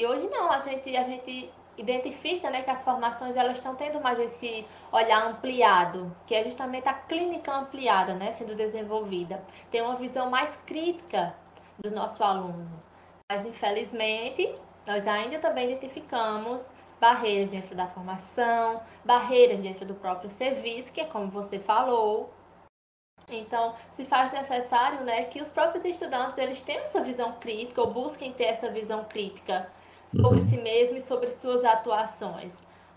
E 0.00 0.06
hoje 0.06 0.28
não, 0.28 0.52
a 0.52 0.60
gente, 0.60 0.96
a 0.96 1.04
gente 1.04 1.52
identifica 1.76 2.50
né, 2.50 2.62
que 2.62 2.70
as 2.70 2.82
formações 2.82 3.36
elas 3.36 3.56
estão 3.56 3.74
tendo 3.74 4.00
mais 4.00 4.18
esse 4.18 4.66
olhar 4.92 5.26
ampliado, 5.26 6.14
que 6.26 6.34
é 6.34 6.44
justamente 6.44 6.88
a 6.88 6.94
clínica 6.94 7.52
ampliada 7.52 8.14
né, 8.14 8.32
sendo 8.32 8.54
desenvolvida. 8.54 9.42
Tem 9.70 9.82
uma 9.82 9.96
visão 9.96 10.30
mais 10.30 10.54
crítica 10.66 11.34
do 11.78 11.90
nosso 11.90 12.22
aluno. 12.22 12.68
Mas, 13.30 13.44
infelizmente, 13.44 14.54
nós 14.86 15.06
ainda 15.06 15.40
também 15.40 15.72
identificamos 15.72 16.70
barreiras 17.00 17.50
dentro 17.50 17.74
da 17.74 17.86
formação, 17.88 18.80
barreiras 19.04 19.60
dentro 19.60 19.84
do 19.84 19.94
próprio 19.94 20.30
serviço, 20.30 20.92
que 20.92 21.00
é 21.00 21.04
como 21.06 21.30
você 21.30 21.58
falou, 21.58 22.32
Então, 23.28 23.74
se 23.94 24.04
faz 24.04 24.32
necessário 24.32 25.00
né, 25.00 25.24
que 25.24 25.42
os 25.42 25.50
próprios 25.50 25.84
estudantes 25.84 26.38
eles 26.38 26.62
tenham 26.62 26.84
essa 26.84 27.02
visão 27.02 27.32
crítica 27.40 27.80
ou 27.80 27.92
busquem 27.92 28.32
ter 28.32 28.44
essa 28.44 28.70
visão 28.70 29.04
crítica 29.04 29.68
sobre 30.06 30.40
uhum. 30.40 30.48
si 30.48 30.56
mesmo 30.58 30.96
e 30.96 31.02
sobre 31.02 31.32
suas 31.32 31.64
atuações. 31.64 32.52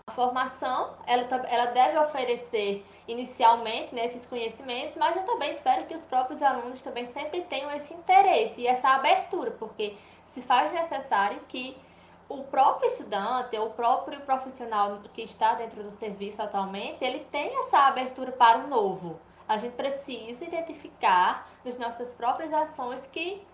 A 0.06 0.12
formação, 0.12 0.94
ela, 1.06 1.22
ela 1.48 1.66
deve 1.66 1.98
oferecer 1.98 2.84
inicialmente 3.08 3.94
né, 3.94 4.06
esses 4.06 4.24
conhecimentos, 4.26 4.96
mas 4.96 5.16
eu 5.16 5.24
também 5.24 5.52
espero 5.52 5.86
que 5.86 5.94
os 5.94 6.04
próprios 6.04 6.42
alunos 6.42 6.82
também 6.82 7.06
sempre 7.08 7.42
tenham 7.42 7.70
esse 7.72 7.92
interesse 7.92 8.60
e 8.60 8.66
essa 8.68 8.88
abertura, 8.90 9.50
porque 9.52 9.96
se 10.34 10.42
faz 10.42 10.72
necessário 10.72 11.40
que 11.48 11.76
o 12.28 12.44
próprio 12.44 12.88
estudante, 12.88 13.58
o 13.58 13.70
próprio 13.70 14.20
profissional 14.20 15.00
que 15.12 15.22
está 15.22 15.54
dentro 15.54 15.82
do 15.82 15.90
serviço 15.90 16.40
atualmente, 16.40 17.04
ele 17.04 17.20
tenha 17.30 17.64
essa 17.66 17.78
abertura 17.78 18.30
para 18.30 18.58
o 18.58 18.68
novo. 18.68 19.18
A 19.48 19.58
gente 19.58 19.74
precisa 19.74 20.44
identificar 20.44 21.48
nas 21.64 21.76
nossas 21.76 22.14
próprias 22.14 22.52
ações 22.52 23.04
que 23.08 23.44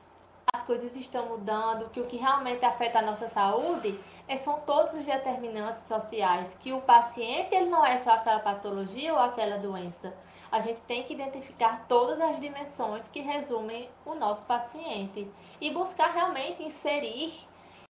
as 0.54 0.62
coisas 0.62 0.94
estão 0.94 1.26
mudando, 1.26 1.88
que 1.90 2.00
o 2.00 2.06
que 2.06 2.18
realmente 2.18 2.64
afeta 2.64 2.98
a 2.98 3.02
nossa 3.02 3.28
saúde 3.28 3.98
é, 4.28 4.36
são 4.38 4.60
todos 4.60 4.92
os 4.92 5.04
determinantes 5.04 5.86
sociais, 5.86 6.54
que 6.60 6.72
o 6.72 6.80
paciente 6.82 7.54
ele 7.54 7.70
não 7.70 7.84
é 7.84 7.98
só 7.98 8.10
aquela 8.10 8.40
patologia 8.40 9.12
ou 9.12 9.18
aquela 9.18 9.56
doença. 9.56 10.14
A 10.50 10.60
gente 10.60 10.80
tem 10.82 11.02
que 11.02 11.14
identificar 11.14 11.86
todas 11.88 12.20
as 12.20 12.40
dimensões 12.40 13.06
que 13.08 13.20
resumem 13.20 13.88
o 14.04 14.14
nosso 14.14 14.46
paciente 14.46 15.28
e 15.60 15.70
buscar 15.72 16.12
realmente 16.12 16.62
inserir, 16.62 17.34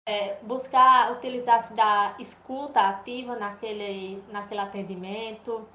é, 0.07 0.35
buscar 0.43 1.11
utilizar-se 1.13 1.73
da 1.73 2.15
escuta 2.19 2.79
ativa 2.81 3.35
naquele, 3.35 4.23
naquele 4.29 4.61
atendimento, 4.61 5.67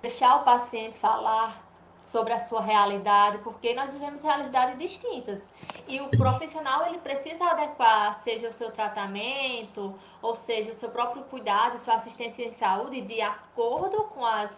deixar 0.00 0.36
o 0.36 0.44
paciente 0.44 0.98
falar 0.98 1.68
sobre 2.02 2.32
a 2.32 2.40
sua 2.40 2.60
realidade, 2.60 3.38
porque 3.38 3.74
nós 3.74 3.90
vivemos 3.90 4.22
realidades 4.22 4.78
distintas. 4.78 5.42
E 5.86 6.00
o 6.00 6.10
profissional 6.10 6.86
ele 6.86 6.98
precisa 6.98 7.44
adequar, 7.44 8.14
seja 8.22 8.48
o 8.48 8.52
seu 8.52 8.70
tratamento, 8.72 9.94
ou 10.22 10.34
seja, 10.34 10.70
o 10.70 10.74
seu 10.74 10.90
próprio 10.90 11.24
cuidado, 11.24 11.78
sua 11.78 11.94
assistência 11.94 12.44
em 12.44 12.52
saúde, 12.52 13.02
de 13.02 13.20
acordo 13.20 14.04
com, 14.04 14.24
as, 14.24 14.50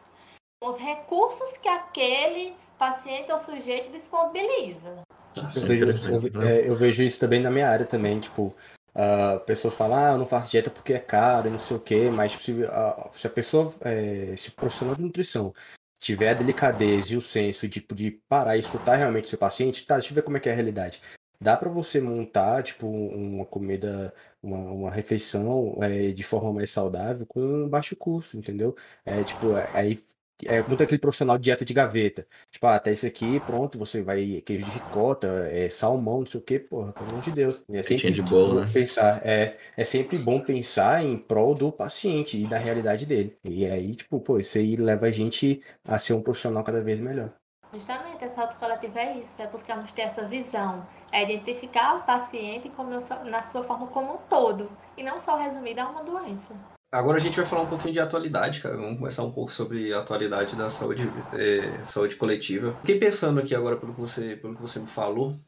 os 0.63 0.77
recursos 0.77 1.57
que 1.59 1.69
aquele 1.69 2.55
paciente 2.79 3.33
ou 3.33 3.39
sujeito 3.39 3.91
disponibiliza. 3.91 5.03
Eu 5.35 5.67
vejo, 5.67 6.39
eu, 6.39 6.43
é, 6.43 6.69
eu 6.69 6.75
vejo 6.75 7.03
isso 7.03 7.19
também 7.19 7.41
na 7.41 7.51
minha 7.51 7.69
área 7.69 7.87
também, 7.87 8.21
tipo, 8.21 8.55
a 8.95 9.39
pessoa 9.41 9.71
fala, 9.71 10.09
ah, 10.09 10.13
eu 10.13 10.19
não 10.19 10.27
faço 10.27 10.51
dieta 10.51 10.71
porque 10.71 10.93
é 10.93 10.99
caro 10.99 11.49
e 11.49 11.51
não 11.51 11.59
sei 11.59 11.77
o 11.77 11.81
quê, 11.81 12.11
mas 12.11 12.33
se 12.33 12.65
a, 12.65 13.09
se 13.13 13.27
a 13.27 13.31
pessoa, 13.31 13.73
é, 13.81 14.35
se 14.37 14.51
profissional 14.51 14.95
de 14.97 15.03
nutrição 15.03 15.55
tiver 15.99 16.31
a 16.31 16.35
delicadeza 16.35 17.15
e 17.15 17.17
o 17.17 17.21
senso 17.21 17.69
de, 17.69 17.87
de 17.95 18.11
parar 18.29 18.57
e 18.57 18.61
escutar 18.61 18.97
realmente 18.97 19.29
seu 19.29 19.39
paciente, 19.39 19.87
tá, 19.87 19.95
deixa 19.95 20.11
eu 20.11 20.15
ver 20.15 20.23
como 20.23 20.37
é 20.37 20.41
que 20.41 20.49
é 20.49 20.53
a 20.53 20.55
realidade. 20.55 21.01
Dá 21.41 21.57
para 21.57 21.71
você 21.71 22.01
montar, 22.01 22.63
tipo, 22.63 22.87
uma 22.87 23.47
comida, 23.47 24.13
uma, 24.43 24.59
uma 24.59 24.91
refeição 24.91 25.79
é, 25.81 26.11
de 26.11 26.23
forma 26.23 26.53
mais 26.53 26.71
saudável 26.71 27.25
com 27.27 27.69
baixo 27.69 27.97
custo, 27.97 28.37
entendeu? 28.37 28.77
É, 29.07 29.23
tipo, 29.25 29.57
é, 29.57 29.71
aí 29.73 29.99
é 30.47 30.63
muito 30.63 30.83
aquele 30.83 30.99
profissional 30.99 31.37
de 31.39 31.45
dieta 31.45 31.65
de 31.65 31.75
gaveta. 31.75 32.27
Tipo, 32.51 32.67
ah, 32.67 32.77
até 32.77 32.93
esse 32.93 33.07
aqui, 33.07 33.41
pronto, 33.41 33.79
você 33.79 34.03
vai 34.03 34.43
queijo 34.45 34.65
de 34.65 34.71
ricota, 34.71 35.49
é, 35.51 35.69
salmão, 35.69 36.21
não 36.21 36.27
sei 36.27 36.41
o 36.41 36.43
que, 36.43 36.59
porra, 36.59 36.93
pelo 36.93 37.11
amor 37.11 37.23
de 37.23 37.31
Deus. 37.31 37.63
É 37.71 37.83
sempre 37.83 38.11
de 38.11 38.23
bolo, 38.23 38.61
né? 38.61 38.71
pensar, 38.73 39.21
é, 39.25 39.57
é 39.77 39.85
sempre 39.85 40.19
bom 40.19 40.41
pensar 40.41 41.05
em 41.05 41.17
prol 41.17 41.55
do 41.55 41.73
paciente 41.73 42.37
e 42.37 42.47
da 42.47 42.59
realidade 42.59 43.07
dele. 43.07 43.37
E 43.45 43.67
aí, 43.67 43.95
tipo, 43.95 44.21
pô, 44.21 44.39
isso 44.39 44.59
aí 44.59 44.77
leva 44.77 45.07
a 45.07 45.11
gente 45.11 45.63
a 45.87 45.99
ser 45.99 46.15
um 46.15 46.23
profissional 46.23 46.63
cada 46.63 46.83
vez 46.83 47.01
melhor. 47.01 47.33
Justamente, 47.73 48.25
essa 48.25 48.43
autocoletiva 48.43 48.99
é 48.99 49.19
isso, 49.19 49.31
é 49.39 49.47
buscarmos 49.47 49.93
ter 49.93 50.03
essa 50.03 50.27
visão, 50.27 50.85
é 51.13 51.23
identificar 51.23 51.99
o 51.99 52.03
paciente 52.03 52.69
como 52.71 52.91
na 52.91 53.45
sua 53.45 53.63
forma 53.63 53.87
como 53.87 54.15
um 54.15 54.19
todo, 54.29 54.69
e 54.97 55.05
não 55.05 55.21
só 55.21 55.37
resumida 55.37 55.85
a 55.85 55.89
uma 55.89 56.03
doença. 56.03 56.53
Agora 56.93 57.19
a 57.19 57.21
gente 57.21 57.37
vai 57.37 57.47
falar 57.47 57.63
um 57.63 57.69
pouquinho 57.69 57.93
de 57.93 58.01
atualidade, 58.01 58.61
cara. 58.61 58.77
Vamos 58.77 58.99
começar 58.99 59.23
um 59.23 59.31
pouco 59.31 59.53
sobre 59.53 59.95
a 59.95 60.01
atualidade 60.01 60.57
da 60.57 60.69
saúde, 60.69 61.09
é, 61.33 61.85
saúde 61.85 62.17
coletiva. 62.17 62.75
Fiquei 62.81 62.99
pensando 62.99 63.39
aqui 63.39 63.55
agora 63.55 63.77
pelo 63.77 63.95
que 63.95 64.01
você, 64.01 64.35
pelo 64.35 64.57
que 64.57 64.61
você 64.61 64.81
me 64.81 64.89
falou. 64.89 65.39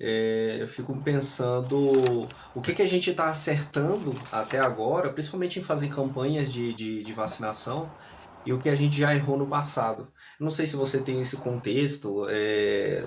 É, 0.00 0.56
eu 0.60 0.66
fico 0.66 1.00
pensando 1.00 2.26
o 2.52 2.60
que, 2.60 2.74
que 2.74 2.82
a 2.82 2.88
gente 2.88 3.10
está 3.10 3.30
acertando 3.30 4.12
até 4.32 4.58
agora, 4.58 5.12
principalmente 5.12 5.60
em 5.60 5.62
fazer 5.62 5.88
campanhas 5.88 6.52
de, 6.52 6.74
de, 6.74 7.04
de, 7.04 7.12
vacinação, 7.12 7.88
e 8.44 8.52
o 8.52 8.58
que 8.60 8.68
a 8.68 8.74
gente 8.74 8.96
já 8.96 9.14
errou 9.14 9.38
no 9.38 9.46
passado. 9.46 10.12
Não 10.40 10.50
sei 10.50 10.66
se 10.66 10.74
você 10.74 11.00
tem 11.00 11.20
esse 11.20 11.36
contexto 11.36 12.26
é, 12.28 13.06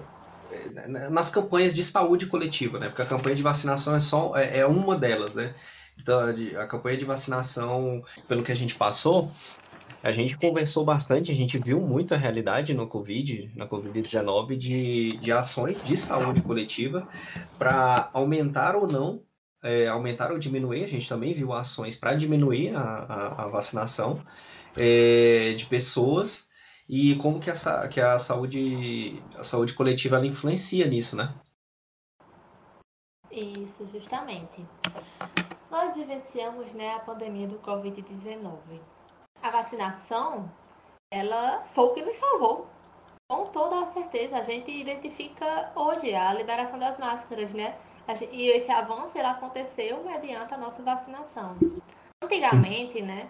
é 0.80 0.88
nas 0.88 1.30
campanhas 1.30 1.76
de 1.76 1.84
saúde 1.84 2.28
coletiva, 2.28 2.80
né? 2.80 2.88
Porque 2.88 3.02
a 3.02 3.06
campanha 3.06 3.36
de 3.36 3.44
vacinação 3.44 3.94
é 3.94 4.00
só 4.00 4.38
é, 4.38 4.60
é 4.60 4.66
uma 4.66 4.98
delas, 4.98 5.36
né? 5.36 5.54
Então, 6.00 6.20
a 6.58 6.68
campanha 6.68 6.98
de 6.98 7.06
vacinação, 7.06 8.04
pelo 8.28 8.44
que 8.44 8.52
a 8.52 8.56
gente 8.56 8.76
passou, 8.76 9.32
a 10.04 10.12
gente 10.12 10.38
conversou 10.38 10.86
bastante, 10.86 11.32
a 11.32 11.36
gente 11.36 11.58
viu 11.58 11.82
muito 11.82 12.14
a 12.14 12.18
realidade 12.18 12.74
no 12.74 12.88
Covid, 12.88 13.52
na 13.56 13.68
Covid-19, 13.68 14.56
de, 14.56 15.18
de 15.18 15.32
ações 15.32 15.82
de 15.84 15.98
saúde 15.98 16.42
coletiva 16.42 17.08
para 17.58 18.10
aumentar 18.14 18.76
ou 18.76 18.88
não, 18.88 19.22
é, 19.64 19.88
aumentar 19.88 20.32
ou 20.32 20.38
diminuir, 20.38 20.84
a 20.84 20.88
gente 20.88 21.10
também 21.10 21.34
viu 21.34 21.52
ações 21.52 21.96
para 21.96 22.16
diminuir 22.16 22.76
a, 22.76 22.82
a, 22.82 23.46
a 23.46 23.48
vacinação 23.48 24.22
é, 24.76 25.54
de 25.58 25.66
pessoas 25.66 26.48
e 26.88 27.16
como 27.16 27.40
que, 27.40 27.50
essa, 27.50 27.88
que 27.88 28.00
a, 28.00 28.18
saúde, 28.18 29.22
a 29.36 29.44
saúde 29.44 29.74
coletiva 29.74 30.16
ela 30.16 30.28
influencia 30.28 30.86
nisso, 30.88 31.16
né? 31.16 31.34
Isso, 33.32 33.88
justamente. 33.92 34.66
Nós 35.70 35.94
vivenciamos 35.94 36.74
né, 36.74 36.96
a 36.96 37.00
pandemia 37.00 37.48
do 37.48 37.60
Covid-19. 37.60 38.80
A 39.42 39.50
vacinação, 39.50 40.50
ela 41.12 41.64
foi 41.74 41.86
o 41.86 41.94
que 41.94 42.02
nos 42.02 42.16
salvou. 42.16 42.68
Com 43.30 43.48
toda 43.48 43.82
a 43.82 43.92
certeza, 43.92 44.38
a 44.38 44.44
gente 44.44 44.72
identifica 44.72 45.72
hoje 45.76 46.16
a 46.16 46.34
liberação 46.34 46.80
das 46.80 46.98
máscaras, 46.98 47.54
né? 47.54 47.78
E 48.32 48.48
esse 48.52 48.72
avanço 48.72 49.18
ele 49.18 49.28
aconteceu 49.28 50.02
mediante 50.06 50.54
a 50.54 50.58
nossa 50.58 50.82
vacinação. 50.82 51.58
Antigamente, 52.24 53.02
né, 53.02 53.30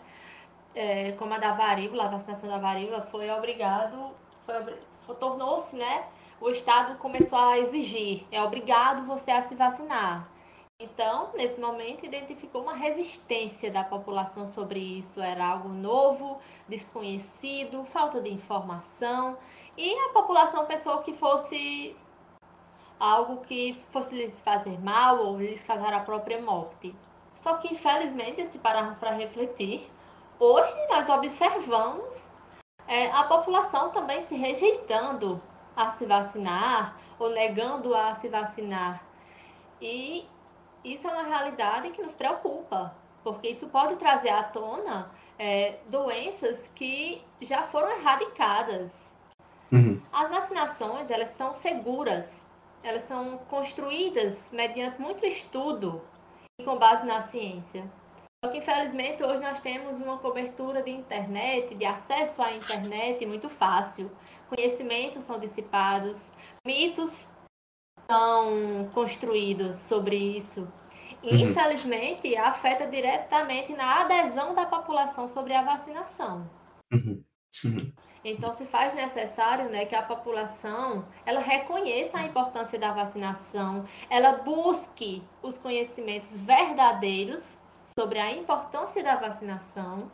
é, 0.75 1.13
como 1.13 1.33
a 1.33 1.39
da 1.39 1.53
varíola, 1.53 2.05
a 2.05 2.09
vacinação 2.09 2.47
da 2.47 2.59
varíola 2.59 3.01
foi 3.01 3.31
obrigado, 3.31 4.11
foi, 4.45 5.15
tornou-se, 5.15 5.75
né, 5.75 6.05
o 6.39 6.51
Estado 6.51 6.95
começou 6.99 7.39
a 7.39 7.57
exigir, 7.57 8.27
é 8.31 8.41
obrigado 8.43 9.07
você 9.07 9.31
a 9.31 9.41
se 9.47 9.55
vacinar. 9.55 10.29
Então, 10.79 11.31
nesse 11.33 11.59
momento, 11.59 12.05
identificou 12.05 12.61
uma 12.61 12.75
resistência 12.75 13.71
da 13.71 13.83
população 13.83 14.47
sobre 14.47 14.79
isso. 14.79 15.19
Era 15.19 15.47
algo 15.47 15.69
novo, 15.69 16.39
desconhecido, 16.67 17.83
falta 17.85 18.21
de 18.21 18.29
informação. 18.31 19.35
E 19.75 19.91
a 20.05 20.09
população 20.09 20.67
pensou 20.67 20.99
que 20.99 21.13
fosse 21.13 21.97
algo 22.99 23.41
que 23.41 23.73
fosse 23.91 24.13
lhes 24.13 24.39
fazer 24.41 24.79
mal 24.79 25.17
ou 25.25 25.39
lhes 25.39 25.63
causar 25.63 25.93
a 25.95 26.01
própria 26.01 26.39
morte. 26.39 26.95
Só 27.41 27.57
que, 27.57 27.73
infelizmente, 27.73 28.45
se 28.45 28.59
pararmos 28.59 28.97
para 28.97 29.13
refletir, 29.13 29.89
hoje 30.39 30.75
nós 30.89 31.09
observamos 31.09 32.23
é, 32.87 33.09
a 33.09 33.23
população 33.23 33.89
também 33.89 34.21
se 34.27 34.35
rejeitando 34.35 35.41
a 35.75 35.93
se 35.93 36.05
vacinar 36.05 36.99
ou 37.17 37.31
negando 37.31 37.95
a 37.95 38.13
se 38.13 38.29
vacinar. 38.29 39.03
E 39.81 40.27
isso 40.83 41.07
é 41.07 41.11
uma 41.11 41.23
realidade 41.23 41.91
que 41.91 42.01
nos 42.01 42.13
preocupa, 42.13 42.95
porque 43.23 43.49
isso 43.49 43.67
pode 43.67 43.95
trazer 43.97 44.29
à 44.29 44.43
tona 44.43 45.11
é, 45.37 45.79
doenças 45.87 46.59
que 46.75 47.21
já 47.41 47.63
foram 47.63 47.89
erradicadas. 47.91 48.91
Uhum. 49.71 50.01
As 50.11 50.29
vacinações, 50.29 51.09
elas 51.09 51.35
são 51.35 51.53
seguras, 51.53 52.45
elas 52.83 53.03
são 53.03 53.37
construídas 53.49 54.37
mediante 54.51 55.01
muito 55.01 55.25
estudo 55.25 56.01
e 56.59 56.63
com 56.63 56.77
base 56.77 57.05
na 57.05 57.23
ciência. 57.23 57.85
Só 58.43 58.51
que, 58.51 58.59
infelizmente, 58.59 59.23
hoje 59.23 59.41
nós 59.41 59.59
temos 59.61 59.99
uma 59.99 60.19
cobertura 60.19 60.83
de 60.83 60.91
internet, 60.91 61.73
de 61.73 61.85
acesso 61.85 62.41
à 62.41 62.53
internet 62.53 63.25
muito 63.25 63.49
fácil. 63.49 64.11
Conhecimentos 64.47 65.23
são 65.23 65.39
dissipados, 65.39 66.31
mitos 66.65 67.27
são 68.07 68.89
construídos 68.93 69.77
sobre 69.77 70.15
isso. 70.15 70.67
E, 71.21 71.31
uhum. 71.31 71.49
infelizmente, 71.49 72.35
afeta 72.37 72.87
diretamente 72.87 73.73
na 73.73 74.01
adesão 74.01 74.55
da 74.55 74.65
população 74.65 75.27
sobre 75.27 75.53
a 75.53 75.63
vacinação. 75.63 76.49
Uhum. 76.91 77.23
Uhum. 77.65 77.91
Então, 78.23 78.53
se 78.53 78.65
faz 78.65 78.93
necessário 78.93 79.69
né, 79.69 79.85
que 79.85 79.95
a 79.95 80.01
população 80.01 81.05
ela 81.25 81.39
reconheça 81.39 82.17
a 82.17 82.25
importância 82.25 82.77
da 82.77 82.91
vacinação, 82.91 83.85
ela 84.09 84.33
busque 84.43 85.23
os 85.41 85.57
conhecimentos 85.57 86.29
verdadeiros 86.41 87.43
sobre 87.97 88.19
a 88.19 88.31
importância 88.31 89.03
da 89.03 89.15
vacinação 89.15 90.11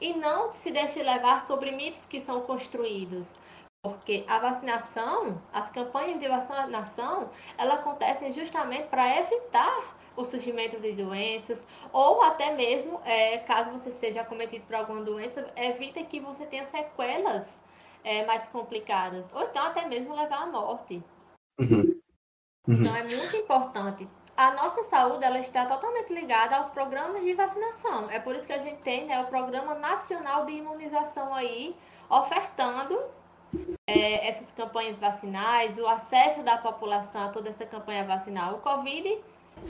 e 0.00 0.14
não 0.14 0.52
se 0.54 0.70
deixe 0.70 1.02
levar 1.02 1.44
sobre 1.46 1.72
mitos 1.72 2.06
que 2.06 2.20
são 2.20 2.40
construídos 2.42 3.34
Porque 3.90 4.24
a 4.26 4.38
vacinação, 4.38 5.40
as 5.52 5.70
campanhas 5.70 6.20
de 6.20 6.28
vacinação, 6.28 7.30
elas 7.56 7.80
acontecem 7.80 8.32
justamente 8.32 8.88
para 8.88 9.20
evitar 9.20 9.96
o 10.16 10.24
surgimento 10.24 10.80
de 10.80 10.92
doenças, 10.92 11.62
ou 11.92 12.22
até 12.22 12.54
mesmo, 12.54 13.00
é, 13.04 13.38
caso 13.38 13.70
você 13.72 13.90
seja 13.92 14.22
acometido 14.22 14.64
por 14.66 14.76
alguma 14.76 15.02
doença, 15.02 15.46
evita 15.56 16.02
que 16.04 16.20
você 16.20 16.46
tenha 16.46 16.64
sequelas 16.64 17.46
é, 18.02 18.24
mais 18.24 18.48
complicadas, 18.48 19.26
ou 19.34 19.42
então 19.42 19.64
até 19.66 19.86
mesmo 19.86 20.14
levar 20.14 20.42
à 20.42 20.46
morte. 20.46 21.02
Uhum. 21.60 22.00
Uhum. 22.66 22.80
Então 22.80 22.96
é 22.96 23.04
muito 23.04 23.36
importante. 23.36 24.08
A 24.36 24.52
nossa 24.52 24.84
saúde 24.84 25.24
ela 25.24 25.38
está 25.38 25.64
totalmente 25.64 26.12
ligada 26.12 26.56
aos 26.56 26.70
programas 26.70 27.24
de 27.24 27.32
vacinação. 27.32 28.10
É 28.10 28.20
por 28.20 28.34
isso 28.34 28.46
que 28.46 28.52
a 28.52 28.58
gente 28.58 28.82
tem 28.82 29.06
né, 29.06 29.20
o 29.22 29.26
Programa 29.28 29.74
Nacional 29.74 30.44
de 30.44 30.52
Imunização 30.52 31.34
aí, 31.34 31.74
ofertando 32.10 33.02
é, 33.86 34.28
essas 34.28 34.50
campanhas 34.52 34.98
vacinais, 34.98 35.78
o 35.78 35.86
acesso 35.86 36.42
da 36.42 36.58
população 36.58 37.24
a 37.24 37.28
toda 37.28 37.50
essa 37.50 37.64
campanha 37.66 38.04
vacinal. 38.04 38.54
O 38.54 38.58
Covid 38.58 39.20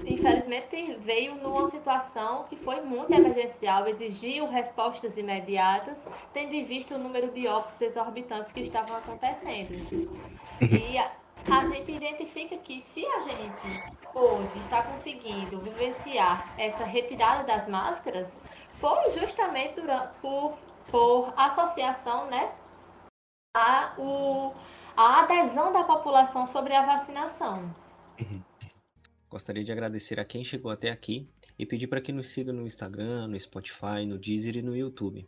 infelizmente 0.05 0.97
veio 1.01 1.37
numa 1.37 1.71
situação 1.71 2.45
que 2.45 2.57
foi 2.57 2.81
muito 2.81 3.13
emergencial, 3.13 3.87
exigiu 3.87 4.49
respostas 4.49 5.17
imediatas, 5.17 5.97
tendo 6.33 6.55
em 6.55 6.65
vista 6.65 6.97
o 6.97 6.99
número 6.99 7.31
de 7.31 7.47
óbitos 7.47 7.81
exorbitantes 7.81 8.53
que 8.53 8.61
estavam 8.61 8.97
acontecendo. 8.97 10.11
E 10.61 10.99
a, 10.99 11.13
a 11.51 11.65
gente 11.67 11.93
identifica 11.93 12.57
que 12.57 12.81
se 12.83 13.07
a 13.07 13.21
gente 13.21 13.97
hoje 14.15 14.59
está 14.59 14.83
conseguindo 14.83 15.61
vivenciar 15.61 16.53
essa 16.59 16.85
retirada 16.85 17.45
das 17.45 17.69
máscaras, 17.69 18.29
foi 18.73 19.11
justamente 19.11 19.81
durante, 19.81 20.17
por, 20.19 20.59
por 20.91 21.33
associação, 21.37 22.27
né, 22.27 22.51
a, 23.57 23.95
o, 23.99 24.55
a 24.95 25.21
adesão 25.21 25.73
da 25.73 25.83
população 25.83 26.45
sobre 26.47 26.75
a 26.75 26.85
vacinação. 26.85 27.75
Uhum. 28.21 28.43
Gostaria 29.31 29.65
de 29.65 29.73
agradecer 29.73 30.21
a 30.21 30.25
quem 30.25 30.45
chegou 30.45 30.71
até 30.71 30.91
aqui 30.91 31.29
e 31.59 31.65
pedir 31.65 31.87
para 31.87 32.01
que 32.01 32.13
nos 32.13 32.29
siga 32.29 32.53
no 32.53 32.67
Instagram, 32.67 33.29
no 33.29 33.41
Spotify, 33.41 34.05
no 34.07 34.19
Deezer 34.19 34.57
e 34.57 34.63
no 34.63 34.77
YouTube. 34.77 35.27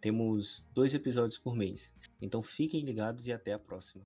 Temos 0.00 0.66
dois 0.74 0.94
episódios 0.94 1.38
por 1.38 1.56
mês, 1.56 1.92
então 2.20 2.42
fiquem 2.42 2.82
ligados 2.82 3.26
e 3.26 3.32
até 3.32 3.52
a 3.52 3.58
próxima. 3.58 3.98